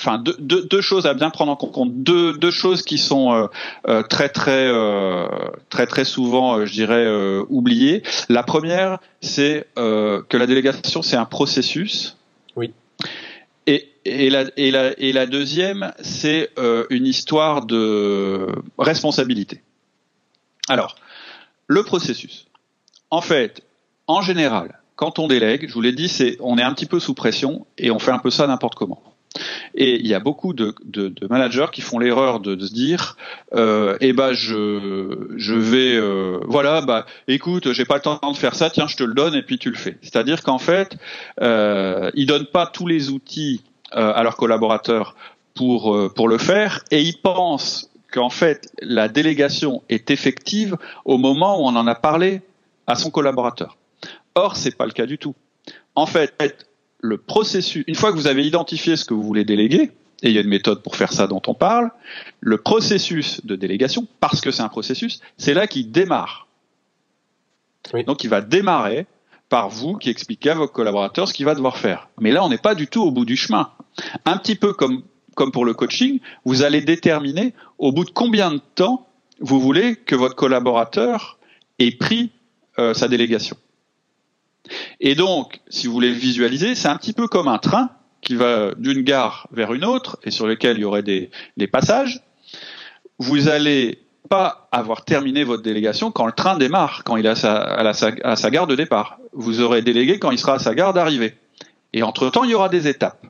[0.00, 3.32] enfin deux, deux, deux, choses à bien prendre en compte, deux, deux choses qui sont
[3.32, 3.46] euh,
[3.86, 5.26] euh très très euh,
[5.68, 7.06] très très souvent, euh, je dirais,
[7.48, 8.02] oubliées.
[8.28, 12.16] La première, c'est que la délégation c'est un processus.
[12.56, 12.72] Oui.
[13.66, 16.50] Et, et, la, et, la, et la deuxième, c'est
[16.88, 18.46] une histoire de
[18.78, 19.62] responsabilité.
[20.68, 20.96] Alors,
[21.66, 22.46] le processus.
[23.10, 23.62] En fait,
[24.06, 27.00] en général, quand on délègue, je vous l'ai dit, c'est on est un petit peu
[27.00, 29.09] sous pression et on fait un peu ça n'importe comment.
[29.74, 32.72] Et il y a beaucoup de, de, de managers qui font l'erreur de, de, se
[32.72, 33.16] dire,
[33.54, 38.36] euh, eh ben je je vais, euh, voilà, bah écoute, j'ai pas le temps de
[38.36, 39.98] faire ça, tiens, je te le donne et puis tu le fais.
[40.02, 40.96] C'est-à-dire qu'en fait,
[41.40, 43.62] euh, ils donnent pas tous les outils
[43.94, 45.14] euh, à leurs collaborateurs
[45.54, 51.18] pour euh, pour le faire et ils pensent qu'en fait la délégation est effective au
[51.18, 52.42] moment où on en a parlé
[52.88, 53.76] à son collaborateur.
[54.34, 55.34] Or, c'est pas le cas du tout.
[55.94, 56.34] En fait,
[57.00, 59.90] le processus, une fois que vous avez identifié ce que vous voulez déléguer,
[60.22, 61.90] et il y a une méthode pour faire ça dont on parle,
[62.40, 66.46] le processus de délégation, parce que c'est un processus, c'est là qu'il démarre.
[68.06, 69.06] Donc il va démarrer
[69.48, 72.08] par vous qui expliquez à vos collaborateurs ce qu'il va devoir faire.
[72.20, 73.70] Mais là, on n'est pas du tout au bout du chemin.
[74.24, 75.02] Un petit peu comme,
[75.34, 79.08] comme pour le coaching, vous allez déterminer au bout de combien de temps
[79.40, 81.38] vous voulez que votre collaborateur
[81.78, 82.30] ait pris
[82.78, 83.56] euh, sa délégation.
[85.00, 88.34] Et donc, si vous voulez le visualiser, c'est un petit peu comme un train qui
[88.34, 92.20] va d'une gare vers une autre et sur lequel il y aurait des, des passages.
[93.18, 97.34] Vous allez pas avoir terminé votre délégation quand le train démarre, quand il est à
[97.34, 99.18] sa, à, sa, à sa gare de départ.
[99.32, 101.36] Vous aurez délégué quand il sera à sa gare d'arrivée.
[101.92, 103.26] Et entre-temps, il y aura des étapes.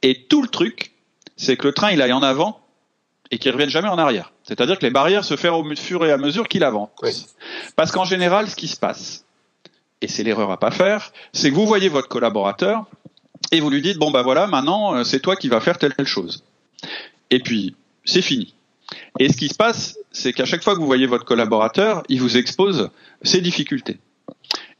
[0.00, 0.92] Et tout le truc,
[1.36, 2.60] c'est que le train, il aille en avant
[3.30, 4.32] et qu'il revienne jamais en arrière.
[4.42, 6.90] C'est-à-dire que les barrières se font au fur et à mesure qu'il avance.
[7.76, 9.24] Parce qu'en général, ce qui se passe,
[10.02, 12.84] et c'est l'erreur à pas faire, c'est que vous voyez votre collaborateur
[13.52, 15.94] et vous lui dites bon bah voilà maintenant euh, c'est toi qui vas faire telle
[15.94, 16.44] telle chose.
[17.30, 18.54] Et puis c'est fini.
[19.18, 22.20] Et ce qui se passe, c'est qu'à chaque fois que vous voyez votre collaborateur, il
[22.20, 22.90] vous expose
[23.22, 23.98] ses difficultés.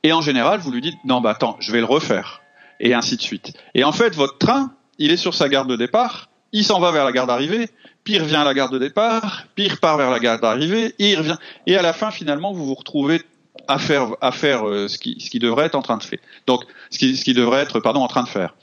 [0.02, 2.42] Et en général, vous lui dites non bah attends, je vais le refaire
[2.80, 3.54] et ainsi de suite.
[3.74, 6.90] Et en fait, votre train, il est sur sa gare de départ, il s'en va
[6.90, 7.70] vers la gare d'arrivée,
[8.04, 10.94] puis il revient à la gare de départ, puis il repart vers la gare d'arrivée,
[10.98, 11.36] il revient.
[11.66, 13.22] Et à la fin, finalement, vous vous retrouvez
[13.68, 16.18] à faire euh, ce qui devrait être en train de faire.
[16.46, 18.54] Donc ce qui devrait être pardon en train de faire.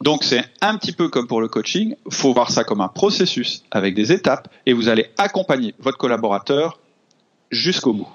[0.00, 3.64] Donc c'est un petit peu comme pour le coaching, faut voir ça comme un processus
[3.70, 6.78] avec des étapes et vous allez accompagner votre collaborateur
[7.50, 8.08] jusqu'au bout.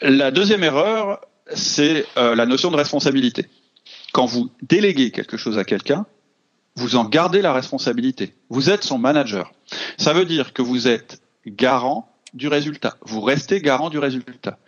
[0.00, 1.20] La deuxième erreur,
[1.52, 3.48] c'est euh, la notion de responsabilité.
[4.12, 6.06] Quand vous déléguez quelque chose à quelqu'un,
[6.76, 8.34] vous en gardez la responsabilité.
[8.48, 9.52] Vous êtes son manager.
[9.98, 12.96] Ça veut dire que vous êtes garant du résultat.
[13.02, 14.58] Vous restez garant du résultat.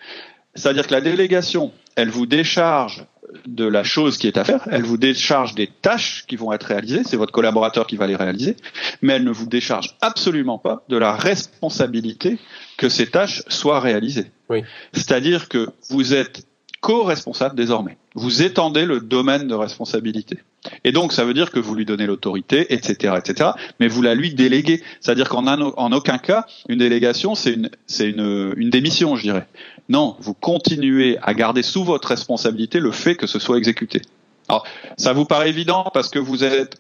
[0.55, 3.05] C'est-à-dire que la délégation, elle vous décharge
[3.47, 6.65] de la chose qui est à faire, elle vous décharge des tâches qui vont être
[6.65, 8.57] réalisées, c'est votre collaborateur qui va les réaliser,
[9.03, 12.39] mais elle ne vous décharge absolument pas de la responsabilité
[12.77, 14.33] que ces tâches soient réalisées.
[14.49, 14.65] Oui.
[14.93, 16.45] C'est-à-dire que vous êtes
[16.81, 17.99] co-responsable désormais.
[18.15, 20.39] Vous étendez le domaine de responsabilité.
[20.85, 24.15] Et donc, ça veut dire que vous lui donnez l'autorité, etc., etc., mais vous la
[24.15, 24.83] lui déléguez.
[25.01, 27.71] C'est-à-dire qu'en en aucun cas, une délégation, c'est une,
[28.01, 29.47] une, une démission, je dirais.
[29.89, 34.03] Non, vous continuez à garder sous votre responsabilité le fait que ce soit exécuté.
[34.49, 36.77] Alors, ça vous paraît évident parce que vous êtes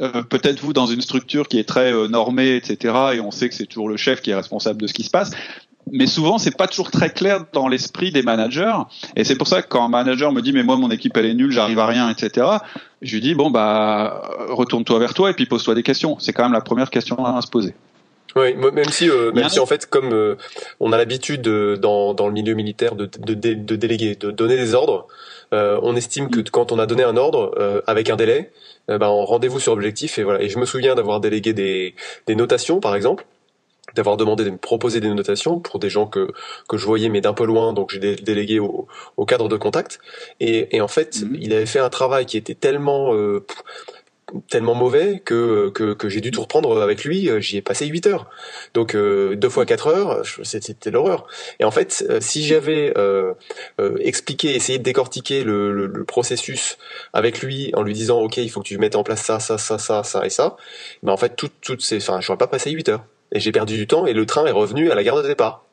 [0.00, 2.94] euh, peut-être vous dans une structure qui est très euh, normée, etc.
[3.14, 5.10] Et on sait que c'est toujours le chef qui est responsable de ce qui se
[5.10, 5.32] passe
[5.90, 8.76] mais souvent c'est pas toujours très clair dans l'esprit des managers.
[9.16, 11.26] Et c'est pour ça que quand un manager me dit mais moi mon équipe elle
[11.26, 12.58] est nulle j'arrive à rien etc
[13.02, 16.18] je lui dis bon bah retourne-toi vers toi et puis pose-toi des questions.
[16.18, 17.74] C'est quand même la première question à se poser.
[18.34, 20.36] Oui, même si, euh, même si en fait, comme euh,
[20.80, 24.74] on a l'habitude dans, dans le milieu militaire de, de, de, déléguer, de donner des
[24.74, 25.06] ordres,
[25.52, 28.50] euh, on estime que quand on a donné un ordre avec un délai,
[28.88, 30.40] ben, rendez-vous sur objectif et voilà.
[30.40, 31.94] Et je me souviens d'avoir délégué des,
[32.26, 33.26] des notations, par exemple,
[33.94, 36.32] d'avoir demandé de me proposer des notations pour des gens que
[36.68, 39.98] que je voyais mais d'un peu loin donc j'ai délégué au, au, cadre de contact
[40.40, 41.36] et, et en fait mhm.
[41.40, 43.44] il avait fait un travail qui était tellement euh,
[44.48, 47.28] tellement mauvais que, que, que j'ai dû tout reprendre avec lui.
[47.40, 48.30] J'y ai passé 8 heures.
[48.74, 51.26] Donc euh, deux fois 4 heures, c'était l'horreur.
[51.60, 53.34] Et en fait, euh, si j'avais euh,
[53.80, 56.78] euh, expliqué, essayé de décortiquer le, le, processus
[57.12, 59.58] avec lui en lui disant ok, il faut que tu mettes en place ça, ça,
[59.58, 60.56] ça, ça, ça et ça,
[61.02, 63.76] ben en fait, toutes toutes ces, enfin, j'aurais pas passé 8 heures et j'ai perdu
[63.76, 65.64] du temps et le train est revenu à la gare de départ.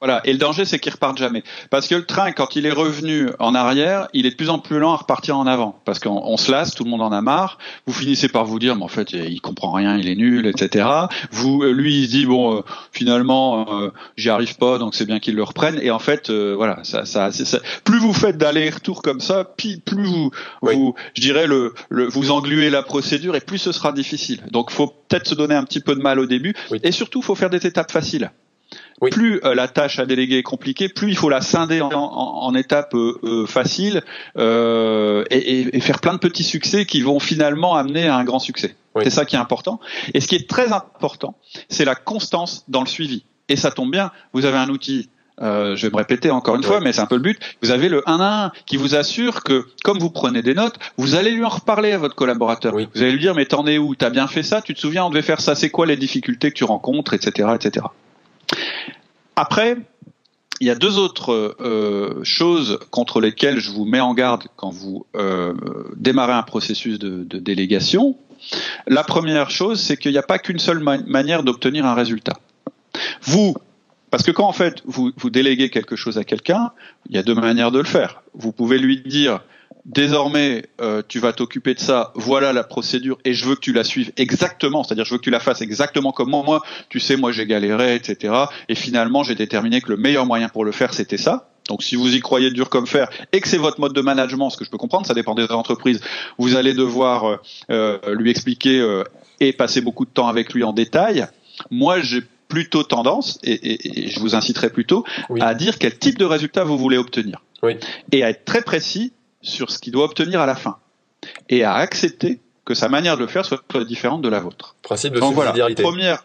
[0.00, 0.20] Voilà.
[0.24, 1.42] Et le danger, c'est qu'il reparte jamais.
[1.70, 4.58] Parce que le train, quand il est revenu en arrière, il est de plus en
[4.58, 5.80] plus lent à repartir en avant.
[5.86, 7.56] Parce qu'on se lasse, tout le monde en a marre.
[7.86, 10.86] Vous finissez par vous dire, mais en fait, il comprend rien, il est nul, etc.
[11.30, 12.60] Vous, euh, lui, il se dit, bon, euh,
[12.92, 15.78] finalement, euh, j'y arrive pas, donc c'est bien qu'il le reprenne.
[15.80, 20.04] Et en fait, voilà, ça, ça, ça, plus vous faites d'aller-retour comme ça, plus, plus
[20.04, 20.30] vous,
[20.60, 24.42] vous, je dirais, le, le, vous engluez la procédure et plus ce sera difficile.
[24.50, 26.54] Donc, faut peut-être se donner un petit peu de mal au début.
[26.82, 28.30] Et surtout, faut faire des étapes faciles.
[29.10, 32.54] Plus euh, la tâche à déléguer est compliquée, plus il faut la scinder en, en,
[32.54, 34.02] étapes euh, euh, faciles
[34.36, 38.76] et, et, faire plein de petits succès qui vont finalement amener à un grand succès.
[39.02, 39.78] C'est ça qui est important.
[40.14, 41.36] Et ce qui est très important,
[41.68, 43.24] c'est la constance dans le suivi.
[43.48, 45.10] Et ça tombe bien, vous avez un outil
[45.42, 47.38] euh, je vais me répéter encore une fois, mais c'est un peu le but.
[47.62, 50.76] Vous avez le 1 à 1 qui vous assure que, comme vous prenez des notes,
[50.96, 52.72] vous allez lui en reparler à votre collaborateur.
[52.72, 53.94] Vous allez lui dire, mais t'en es où?
[53.94, 54.62] T'as bien fait ça?
[54.62, 55.54] Tu te souviens On devait faire ça.
[55.54, 57.86] C'est quoi les difficultés que tu rencontres, etc., etc.
[59.36, 59.76] Après,
[60.60, 64.70] il y a deux autres euh, choses contre lesquelles je vous mets en garde quand
[64.70, 65.52] vous euh,
[65.96, 68.16] démarrez un processus de, délégation.
[68.86, 72.38] La première chose, c'est qu'il n'y a pas qu'une seule manière d'obtenir un résultat.
[73.22, 73.54] Vous,
[74.10, 76.70] parce que quand en fait vous, vous déléguez quelque chose à quelqu'un,
[77.08, 78.22] il y a deux manières de le faire.
[78.34, 79.40] Vous pouvez lui dire
[79.86, 83.72] désormais euh, tu vas t'occuper de ça, voilà la procédure et je veux que tu
[83.72, 87.16] la suives exactement, c'est-à-dire je veux que tu la fasses exactement comme moi, tu sais
[87.16, 88.34] moi j'ai galéré, etc.
[88.68, 91.48] Et finalement j'ai déterminé que le meilleur moyen pour le faire c'était ça.
[91.68, 94.50] Donc si vous y croyez dur comme fer et que c'est votre mode de management,
[94.50, 96.00] ce que je peux comprendre, ça dépend des entreprises,
[96.38, 97.36] vous allez devoir euh,
[97.70, 99.02] euh, lui expliquer
[99.40, 101.26] et passer beaucoup de temps avec lui en détail.
[101.70, 105.04] Moi j'ai plutôt tendance, et, je vous inciterai plutôt,
[105.40, 107.42] à dire quel type de résultat vous voulez obtenir.
[107.62, 107.76] Oui.
[108.12, 110.78] Et à être très précis sur ce qu'il doit obtenir à la fin
[111.48, 114.74] et à accepter que sa manière de le faire soit différente de la vôtre.
[114.82, 116.24] Principe de Donc première,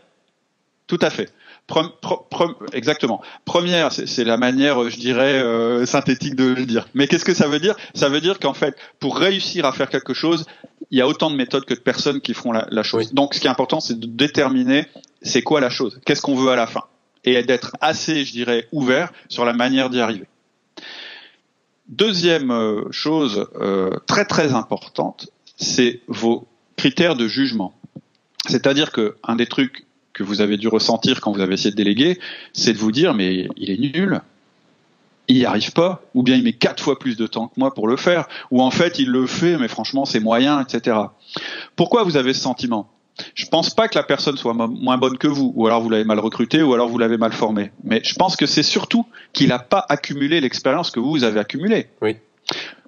[0.87, 1.31] tout à fait.
[2.73, 3.21] exactement.
[3.45, 6.87] Première, c'est la manière, je dirais, euh, synthétique de le dire.
[6.93, 7.75] Mais qu'est-ce que ça veut dire?
[7.93, 10.45] Ça veut dire qu'en fait, pour réussir à faire quelque chose,
[10.89, 13.13] il y a autant de méthodes que de personnes qui feront la, chose.
[13.13, 14.87] Donc, ce qui est important, c'est de déterminer
[15.21, 16.83] c'est quoi la chose, qu'est-ce qu'on veut à la fin,
[17.23, 20.25] et d'être assez, je dirais, ouvert sur la manière d'y arriver.
[21.87, 27.73] Deuxième euh, chose euh, très très importante, c'est vos critères de jugement.
[28.47, 31.75] C'est-à-dire que un des trucs que vous avez dû ressentir quand vous avez essayé de
[31.75, 32.19] déléguer,
[32.53, 34.21] c'est de vous dire mais il est nul,
[35.27, 37.73] il n'y arrive pas, ou bien il met quatre fois plus de temps que moi
[37.73, 40.97] pour le faire, ou en fait il le fait mais franchement c'est moyen, etc.
[41.75, 42.89] Pourquoi vous avez ce sentiment?
[43.35, 46.03] Je pense pas que la personne soit moins bonne que vous, ou alors vous l'avez
[46.03, 47.71] mal recruté, ou alors vous l'avez mal formé.
[47.83, 51.39] Mais je pense que c'est surtout qu'il n'a pas accumulé l'expérience que vous, vous avez
[51.39, 51.87] accumulée.
[52.01, 52.17] Oui.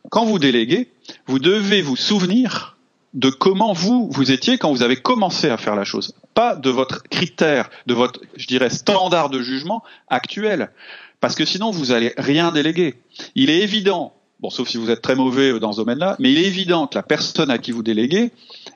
[0.10, 0.90] Quand vous déléguez,
[1.28, 2.78] vous devez vous souvenir
[3.14, 6.16] de comment vous, vous étiez quand vous avez commencé à faire la chose.
[6.34, 10.72] Pas de votre critère, de votre, je dirais, standard de jugement actuel.
[11.20, 12.96] Parce que sinon, vous allez rien déléguer.
[13.36, 16.38] Il est évident, bon, sauf si vous êtes très mauvais dans ce domaine-là, mais il
[16.38, 18.32] est évident que la personne à qui vous déléguez,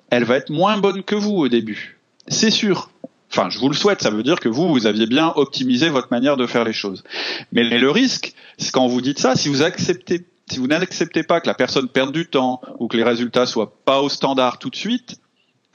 [0.09, 1.99] elle va être moins bonne que vous au début.
[2.29, 2.89] C'est sûr.
[3.29, 6.07] Enfin, je vous le souhaite, ça veut dire que vous, vous aviez bien optimisé votre
[6.09, 7.03] manière de faire les choses.
[7.51, 11.41] Mais le risque, c'est quand vous dites ça, si vous acceptez, si vous n'acceptez pas
[11.41, 14.69] que la personne perde du temps ou que les résultats soient pas au standard tout
[14.69, 15.19] de suite,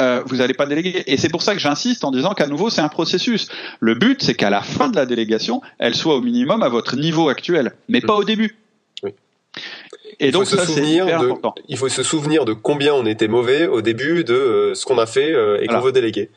[0.01, 1.05] euh, vous n'allez pas déléguer.
[1.07, 3.49] Et c'est pour ça que j'insiste en disant qu'à nouveau, c'est un processus.
[3.81, 6.97] Le but, c'est qu'à la fin de la délégation, elle soit au minimum à votre
[6.97, 8.57] niveau actuel, mais pas au début.
[10.21, 11.55] Et il donc faut se ça, c'est souvenir de, important.
[11.69, 14.99] il faut se souvenir de combien on était mauvais au début de euh, ce qu'on
[14.99, 16.31] a fait euh, et qu'on veut déléguer.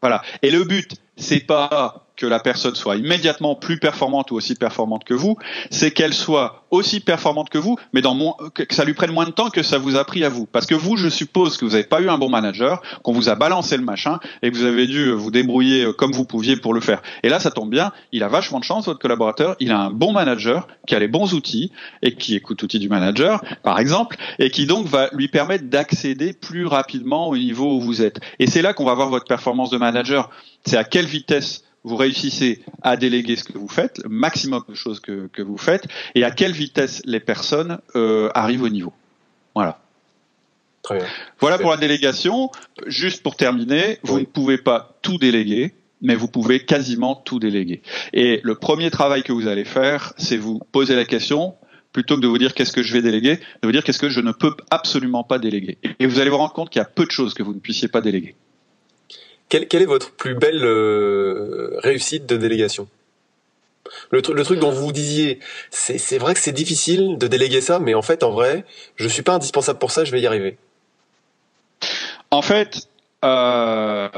[0.00, 0.22] Voilà.
[0.42, 5.04] Et le but, c'est pas que la personne soit immédiatement plus performante ou aussi performante
[5.04, 5.36] que vous,
[5.70, 8.16] c'est qu'elle soit aussi performante que vous, mais dans
[8.54, 10.46] que que ça lui prenne moins de temps que ça vous a pris à vous.
[10.46, 13.28] Parce que vous, je suppose que vous n'avez pas eu un bon manager, qu'on vous
[13.28, 16.56] a balancé le machin et que vous avez dû vous débrouiller euh, comme vous pouviez
[16.56, 17.02] pour le faire.
[17.22, 19.90] Et là, ça tombe bien, il a vachement de chance, votre collaborateur, il a un
[19.90, 21.70] bon manager qui a les bons outils
[22.02, 26.32] et qui écoute l'outil du manager, par exemple, et qui donc va lui permettre d'accéder
[26.32, 28.20] plus rapidement au niveau où vous êtes.
[28.38, 30.30] Et c'est là qu'on va voir votre performance de manager.
[30.64, 34.74] C'est à quelle vitesse vous réussissez à déléguer ce que vous faites, le maximum de
[34.74, 35.84] choses que, que vous faites,
[36.16, 38.92] et à quelle vitesse les personnes euh, arrivent au niveau.
[39.54, 39.78] Voilà.
[40.82, 41.06] Très bien.
[41.40, 42.50] Voilà pour la délégation.
[42.86, 44.20] Juste pour terminer, vous Oui.
[44.22, 47.82] ne pouvez pas tout déléguer, mais vous pouvez quasiment tout déléguer.
[48.12, 51.54] Et le premier travail que vous allez faire, c'est vous poser la question,
[51.92, 54.08] plutôt que de vous dire qu'est-ce que je vais déléguer, de vous dire qu'est-ce que
[54.10, 55.78] je ne peux absolument pas déléguer.
[56.00, 57.60] Et vous allez vous rendre compte qu'il y a peu de choses que vous ne
[57.60, 58.34] puissiez pas déléguer.
[59.64, 62.88] Quelle, est votre plus belle euh, réussite de délégation?
[64.10, 65.40] Le, tru- le truc dont vous disiez,
[65.70, 68.64] c'est vrai que c'est difficile de déléguer ça, mais en fait, en vrai,
[68.96, 70.58] je suis pas indispensable pour ça, je vais y arriver.
[72.30, 72.88] En fait,
[73.24, 74.08] euh,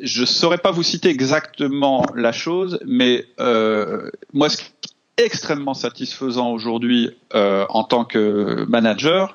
[0.00, 4.64] je saurais pas vous citer exactement la chose, mais euh, moi, ce qui
[5.16, 9.34] est extrêmement satisfaisant aujourd'hui euh, en tant que manager,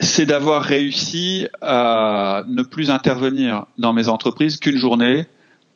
[0.00, 5.26] c'est d'avoir réussi à ne plus intervenir dans mes entreprises qu'une journée,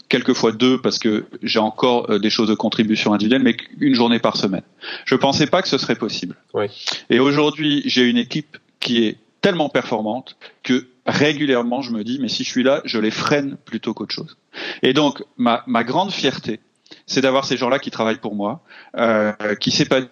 [0.08, 4.18] quelquefois deux, parce que j'ai encore euh, des choses de contribution individuelle, mais qu'une journée
[4.18, 4.62] par semaine.
[5.04, 6.36] Je pensais pas que ce serait possible.
[6.54, 6.66] Oui.
[7.10, 12.28] Et aujourd'hui, j'ai une équipe qui est tellement performante que régulièrement, je me dis, mais
[12.28, 14.38] si je suis là, je les freine plutôt qu'autre chose.
[14.82, 16.60] Et donc, ma, ma grande fierté,
[17.06, 18.62] c'est d'avoir ces gens-là qui travaillent pour moi,
[18.96, 20.08] euh, qui s'épanouissent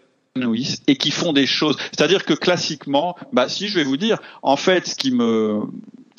[0.87, 1.77] et qui font des choses.
[1.93, 5.61] C'est-à-dire que classiquement, bah, si je vais vous dire, en fait, ce qui me,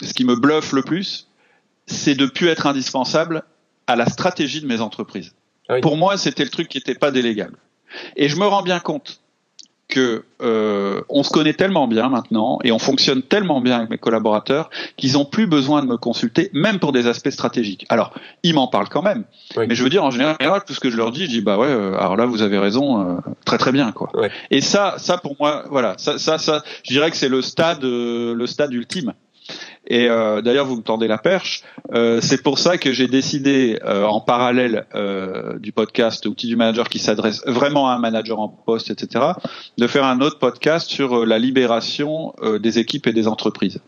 [0.04, 1.28] ce qui me bluffe le plus,
[1.88, 3.43] c'est de plus être indispensable
[3.88, 5.34] à la stratégie de mes entreprises.
[5.67, 5.82] Ah oui.
[5.82, 7.58] Pour moi, c'était le truc qui n'était pas délégable.
[8.15, 9.23] Et je me rends bien compte
[9.93, 13.99] que euh, on se connaît tellement bien maintenant et on fonctionne tellement bien avec mes
[13.99, 17.86] collaborateurs qu'ils ont plus besoin de me consulter, même pour des aspects stratégiques.
[17.89, 19.23] Alors, ils m'en parlent quand même,
[19.56, 19.65] Oui.
[19.69, 21.58] mais je veux dire en général, tout ce que je leur dis, je dis bah
[21.58, 24.10] ouais, euh, alors là vous avez raison, euh, très très bien quoi.
[24.15, 24.32] Ouais.
[24.49, 27.84] Et ça, ça pour moi, voilà, ça, ça, ça, je dirais que c'est le stade,
[27.84, 29.13] euh, le stade ultime.
[29.88, 31.63] Et euh, d'ailleurs, vous me tendez la perche.
[31.94, 36.56] Euh, c'est pour ça que j'ai décidé, euh, en parallèle euh, du podcast Outils du
[36.56, 39.26] manager qui s'adresse vraiment à un manager en poste, etc.,
[39.78, 43.80] de faire un autre podcast sur euh, la libération euh, des équipes et des entreprises.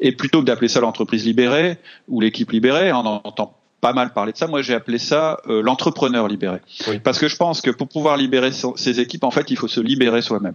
[0.00, 4.12] Et plutôt que d'appeler ça l'entreprise libérée ou l'équipe libérée, on en entend pas mal
[4.12, 4.46] parler de ça.
[4.46, 6.98] Moi, j'ai appelé ça euh, l'entrepreneur libéré, Oui.
[6.98, 9.68] parce que je pense que pour pouvoir libérer son- ses équipes, en fait, il faut
[9.68, 10.52] se libérer soi-même.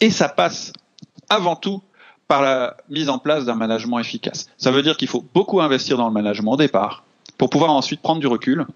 [0.00, 0.74] Et ça passe
[1.30, 1.80] avant tout
[2.30, 4.48] par la mise en place d'un management efficace.
[4.56, 7.02] Ça veut dire qu'il faut beaucoup investir dans le management au départ
[7.38, 8.66] pour pouvoir ensuite prendre du recul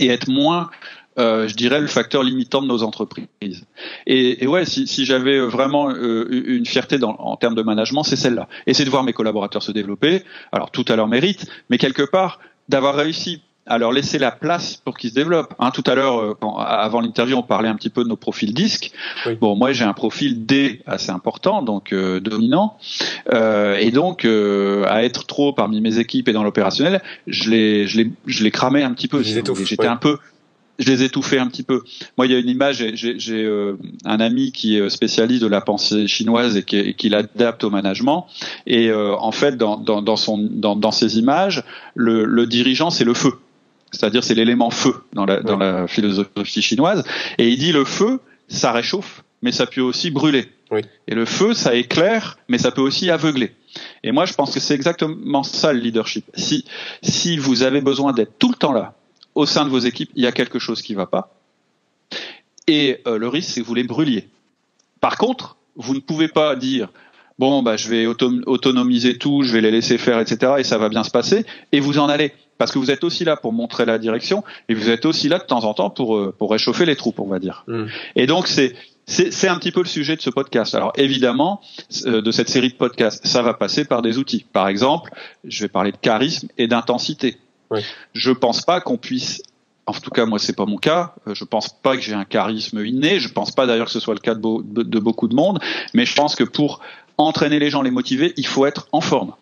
[0.00, 0.68] et être moins,
[1.16, 3.66] euh, je dirais, le facteur limitant de nos entreprises.
[4.08, 8.48] Et, et ouais, si, j'avais vraiment euh, une fierté en termes de management, c'est celle-là.
[8.66, 12.02] Et c'est de voir mes collaborateurs se développer, alors tout à leur mérite, mais quelque
[12.02, 15.54] part d'avoir réussi à leur laisser la place pour qu'ils se développent.
[15.58, 18.52] Hein, tout à l'heure, euh, avant l'interview, on parlait un petit peu de nos profils
[18.54, 18.90] disques.
[19.26, 19.36] Oui.
[19.40, 22.76] Bon, moi j'ai un profil D assez important, donc euh, dominant,
[23.32, 27.86] Euh, et donc euh, à être trop parmi mes équipes et dans l'opérationnel, je les,
[27.86, 29.22] je les, je les cramais un petit peu.
[29.22, 29.86] J'étais ouais.
[29.86, 30.18] un peu,
[30.78, 31.82] je les étouffais un petit peu.
[32.16, 32.84] Moi, il y a une image.
[32.94, 37.64] j'ai- euh, un ami qui est spécialiste de la pensée chinoise et qui, qui l'adapte
[37.64, 38.26] au management.
[38.66, 42.90] Et euh, en fait, dans, dans, dans son, dans, dans ces images, le, le dirigeant,
[42.90, 43.32] c'est le feu.
[43.90, 47.04] C'est-à-dire, c'est l'élément feu dans la, dans la philosophie chinoise.
[47.38, 50.50] Et il dit le feu, ça réchauffe, mais ça peut aussi brûler.
[50.70, 50.82] Oui.
[51.06, 53.54] Et le feu, ça éclaire, mais ça peut aussi aveugler.
[54.02, 56.24] Et moi, je pense que c'est exactement ça le leadership.
[56.34, 56.64] Si,
[57.02, 58.94] si vous avez besoin d'être tout le temps là,
[59.34, 61.34] au sein de vos équipes, il y a quelque chose qui va pas.
[62.66, 64.28] Et euh, le risque, c'est que vous les brûliez.
[65.00, 66.88] Par contre, vous ne pouvez pas dire
[67.38, 70.76] bon, bah, je vais auto- autonomiser tout, je vais les laisser faire, etc., et ça
[70.76, 72.32] va bien se passer, et vous en allez.
[72.58, 75.38] Parce que vous êtes aussi là pour montrer la direction, et vous êtes aussi là
[75.38, 77.64] de temps en temps pour, euh, pour réchauffer les troupes, on va dire.
[77.68, 77.84] Mm.
[78.16, 78.74] Et donc, c'est,
[79.06, 80.74] c'est, un petit peu le sujet de ce podcast.
[80.74, 81.60] Alors, évidemment,
[82.06, 84.44] euh, de cette série de podcasts, ça va passer par des outils.
[84.52, 85.12] Par exemple,
[85.44, 87.38] je vais parler de charisme et d'intensité.
[87.70, 87.80] Oui.
[88.12, 89.42] Je pense pas qu'on puisse
[89.86, 91.14] en tout cas, moi, c'est pas mon cas.
[91.26, 93.20] Euh, Je pense pas que j'ai un charisme inné.
[93.20, 95.60] Je pense pas d'ailleurs que ce soit le cas de beaucoup de monde.
[95.94, 96.80] Mais je pense que pour
[97.16, 99.32] entraîner les gens, les motiver, il faut être en forme.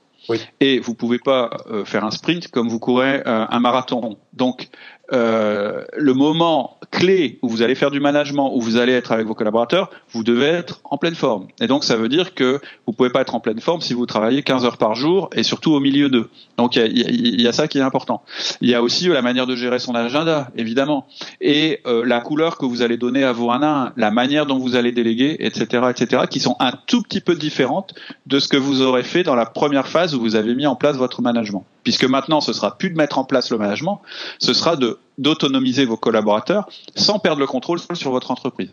[0.61, 4.19] Et vous pouvez pas euh, faire un sprint comme vous courez euh, un marathon.
[4.37, 4.69] Donc,
[5.13, 9.27] euh, le moment clé où vous allez faire du management, où vous allez être avec
[9.27, 11.47] vos collaborateurs, vous devez être en pleine forme.
[11.61, 14.07] Et donc, ça veut dire que vous pouvez pas être en pleine forme si vous
[14.07, 16.29] travaillez 15 heures par jour et surtout au milieu d'eux.
[16.59, 18.23] Donc, il y a, y, y a, ça qui est important.
[18.61, 21.07] Il y a aussi la manière de gérer son agenda, évidemment,
[21.41, 24.47] et euh, la couleur que vous allez donner à vos 1 à 1, la manière
[24.47, 27.95] dont vous allez déléguer, etc., etc., qui sont un tout petit peu différentes
[28.27, 30.77] de ce que vous aurez fait dans la première phase où vous avez mis en
[30.77, 31.65] place votre management.
[31.85, 34.01] Puisque maintenant, ce sera plus de mettre en place le management,
[34.39, 38.71] ce sera de d'autonomiser vos collaborateurs sans perdre le contrôle sur votre entreprise.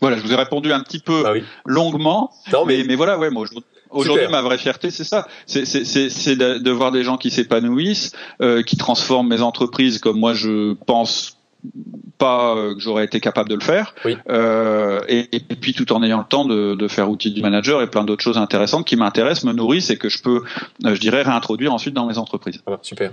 [0.00, 1.44] Voilà, je vous ai répondu un petit peu Ah oui.
[1.64, 3.46] longuement, Non, mais- mais, mais voilà, ouais, moi,
[3.90, 7.18] aujourd'hui, ma vraie fierté, c'est ça, c'est c'est- c'est- c'est de, de voir des gens
[7.18, 11.36] qui s'épanouissent, euh, qui transforment mes entreprises comme moi je pense
[12.18, 14.16] pas euh, que j'aurais été capable de le faire, Oui.
[14.28, 17.80] euh, et, et puis tout en ayant le temps de, de faire outil du manager
[17.82, 20.42] et plein d'autres choses intéressantes qui m'intéressent, me nourrissent et que je peux,
[20.84, 22.60] euh, je dirais, réintroduire ensuite dans mes entreprises.
[22.66, 23.12] Voilà, super.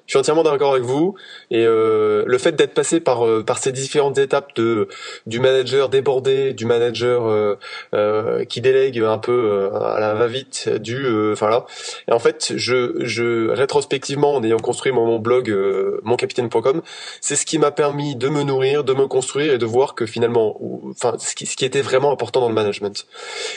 [0.11, 1.15] Je suis entièrement d'accord avec vous
[1.51, 4.89] et euh, le fait d'être passé par euh, par ces différentes étapes de
[5.25, 7.57] du manager débordé, du manager euh,
[7.93, 11.65] euh, qui délègue un peu euh, à la va-vite, du euh, enfin là.
[12.09, 16.81] Et en fait, je je rétrospectivement en ayant construit mon, mon blog euh, moncapitaine.com,
[17.21, 20.05] c'est ce qui m'a permis de me nourrir, de me construire et de voir que
[20.05, 20.59] finalement
[20.89, 23.07] enfin ce qui, ce qui était vraiment important dans le management.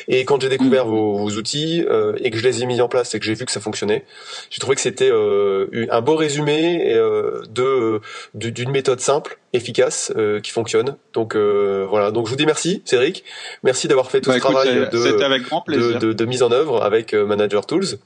[0.07, 2.87] Et quand j'ai découvert vos, vos outils euh, et que je les ai mis en
[2.87, 4.05] place et que j'ai vu que ça fonctionnait,
[4.51, 8.01] j'ai trouvé que c'était euh, un beau résumé euh, de
[8.35, 10.97] d'une méthode simple, efficace, euh, qui fonctionne.
[11.13, 12.11] Donc euh, voilà.
[12.11, 13.25] Donc je vous dis merci, Cédric.
[13.63, 16.43] Merci d'avoir fait tout Bah, ce écoute, travail de, avec grand de, de, de mise
[16.43, 17.99] en œuvre avec Manager Tools.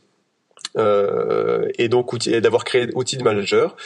[0.79, 3.77] Euh, et donc d'avoir créé outil de manager.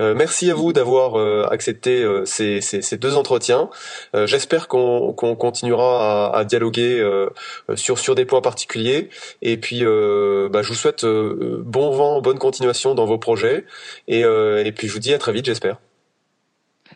[0.00, 3.70] Euh, merci à vous d'avoir euh, accepté euh, ces, ces, ces deux entretiens.
[4.14, 7.28] Euh, J'espère qu'on qu'on continuera à, à dialoguer euh,
[7.74, 9.10] sur sur des points particuliers.
[9.42, 13.64] Et puis, euh, bah, je vous souhaite euh, bon vent, bonne continuation dans vos projets.
[14.08, 15.76] Et, euh, et puis, je vous dis à très vite, j'espère.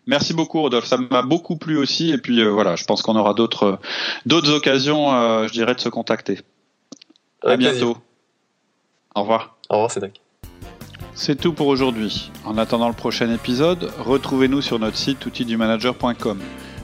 [0.06, 3.16] Merci beaucoup Rodolphe, ça m'a beaucoup plu aussi et puis euh, voilà, je pense qu'on
[3.16, 3.78] aura d'autres
[4.26, 6.40] d'autres occasions, euh, je dirais, de se contacter.
[7.42, 7.94] À plaisir.
[9.14, 9.56] Au revoir.
[9.70, 10.20] Au revoir, Cédric.
[11.14, 12.32] C'est tout pour aujourd'hui.
[12.44, 16.40] En attendant le prochain épisode, retrouvez-nous sur notre site outildumanager.com.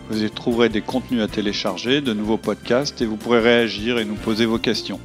[0.08, 4.04] Vous y trouverez des contenus à télécharger, de nouveaux podcasts et vous pourrez réagir et
[4.04, 5.00] nous poser vos questions.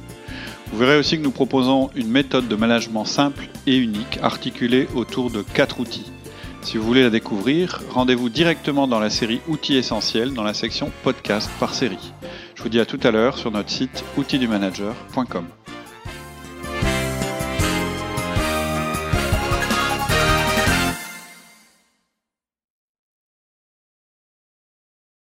[0.72, 5.30] Vous verrez aussi que nous proposons une méthode de management simple et unique articulée autour
[5.30, 6.12] de quatre outils.
[6.62, 10.90] Si vous voulez la découvrir, rendez-vous directement dans la série Outils essentiels dans la section
[11.04, 12.12] Podcast par série.
[12.56, 15.46] Je vous dis à tout à l'heure sur notre site outildumanager.com.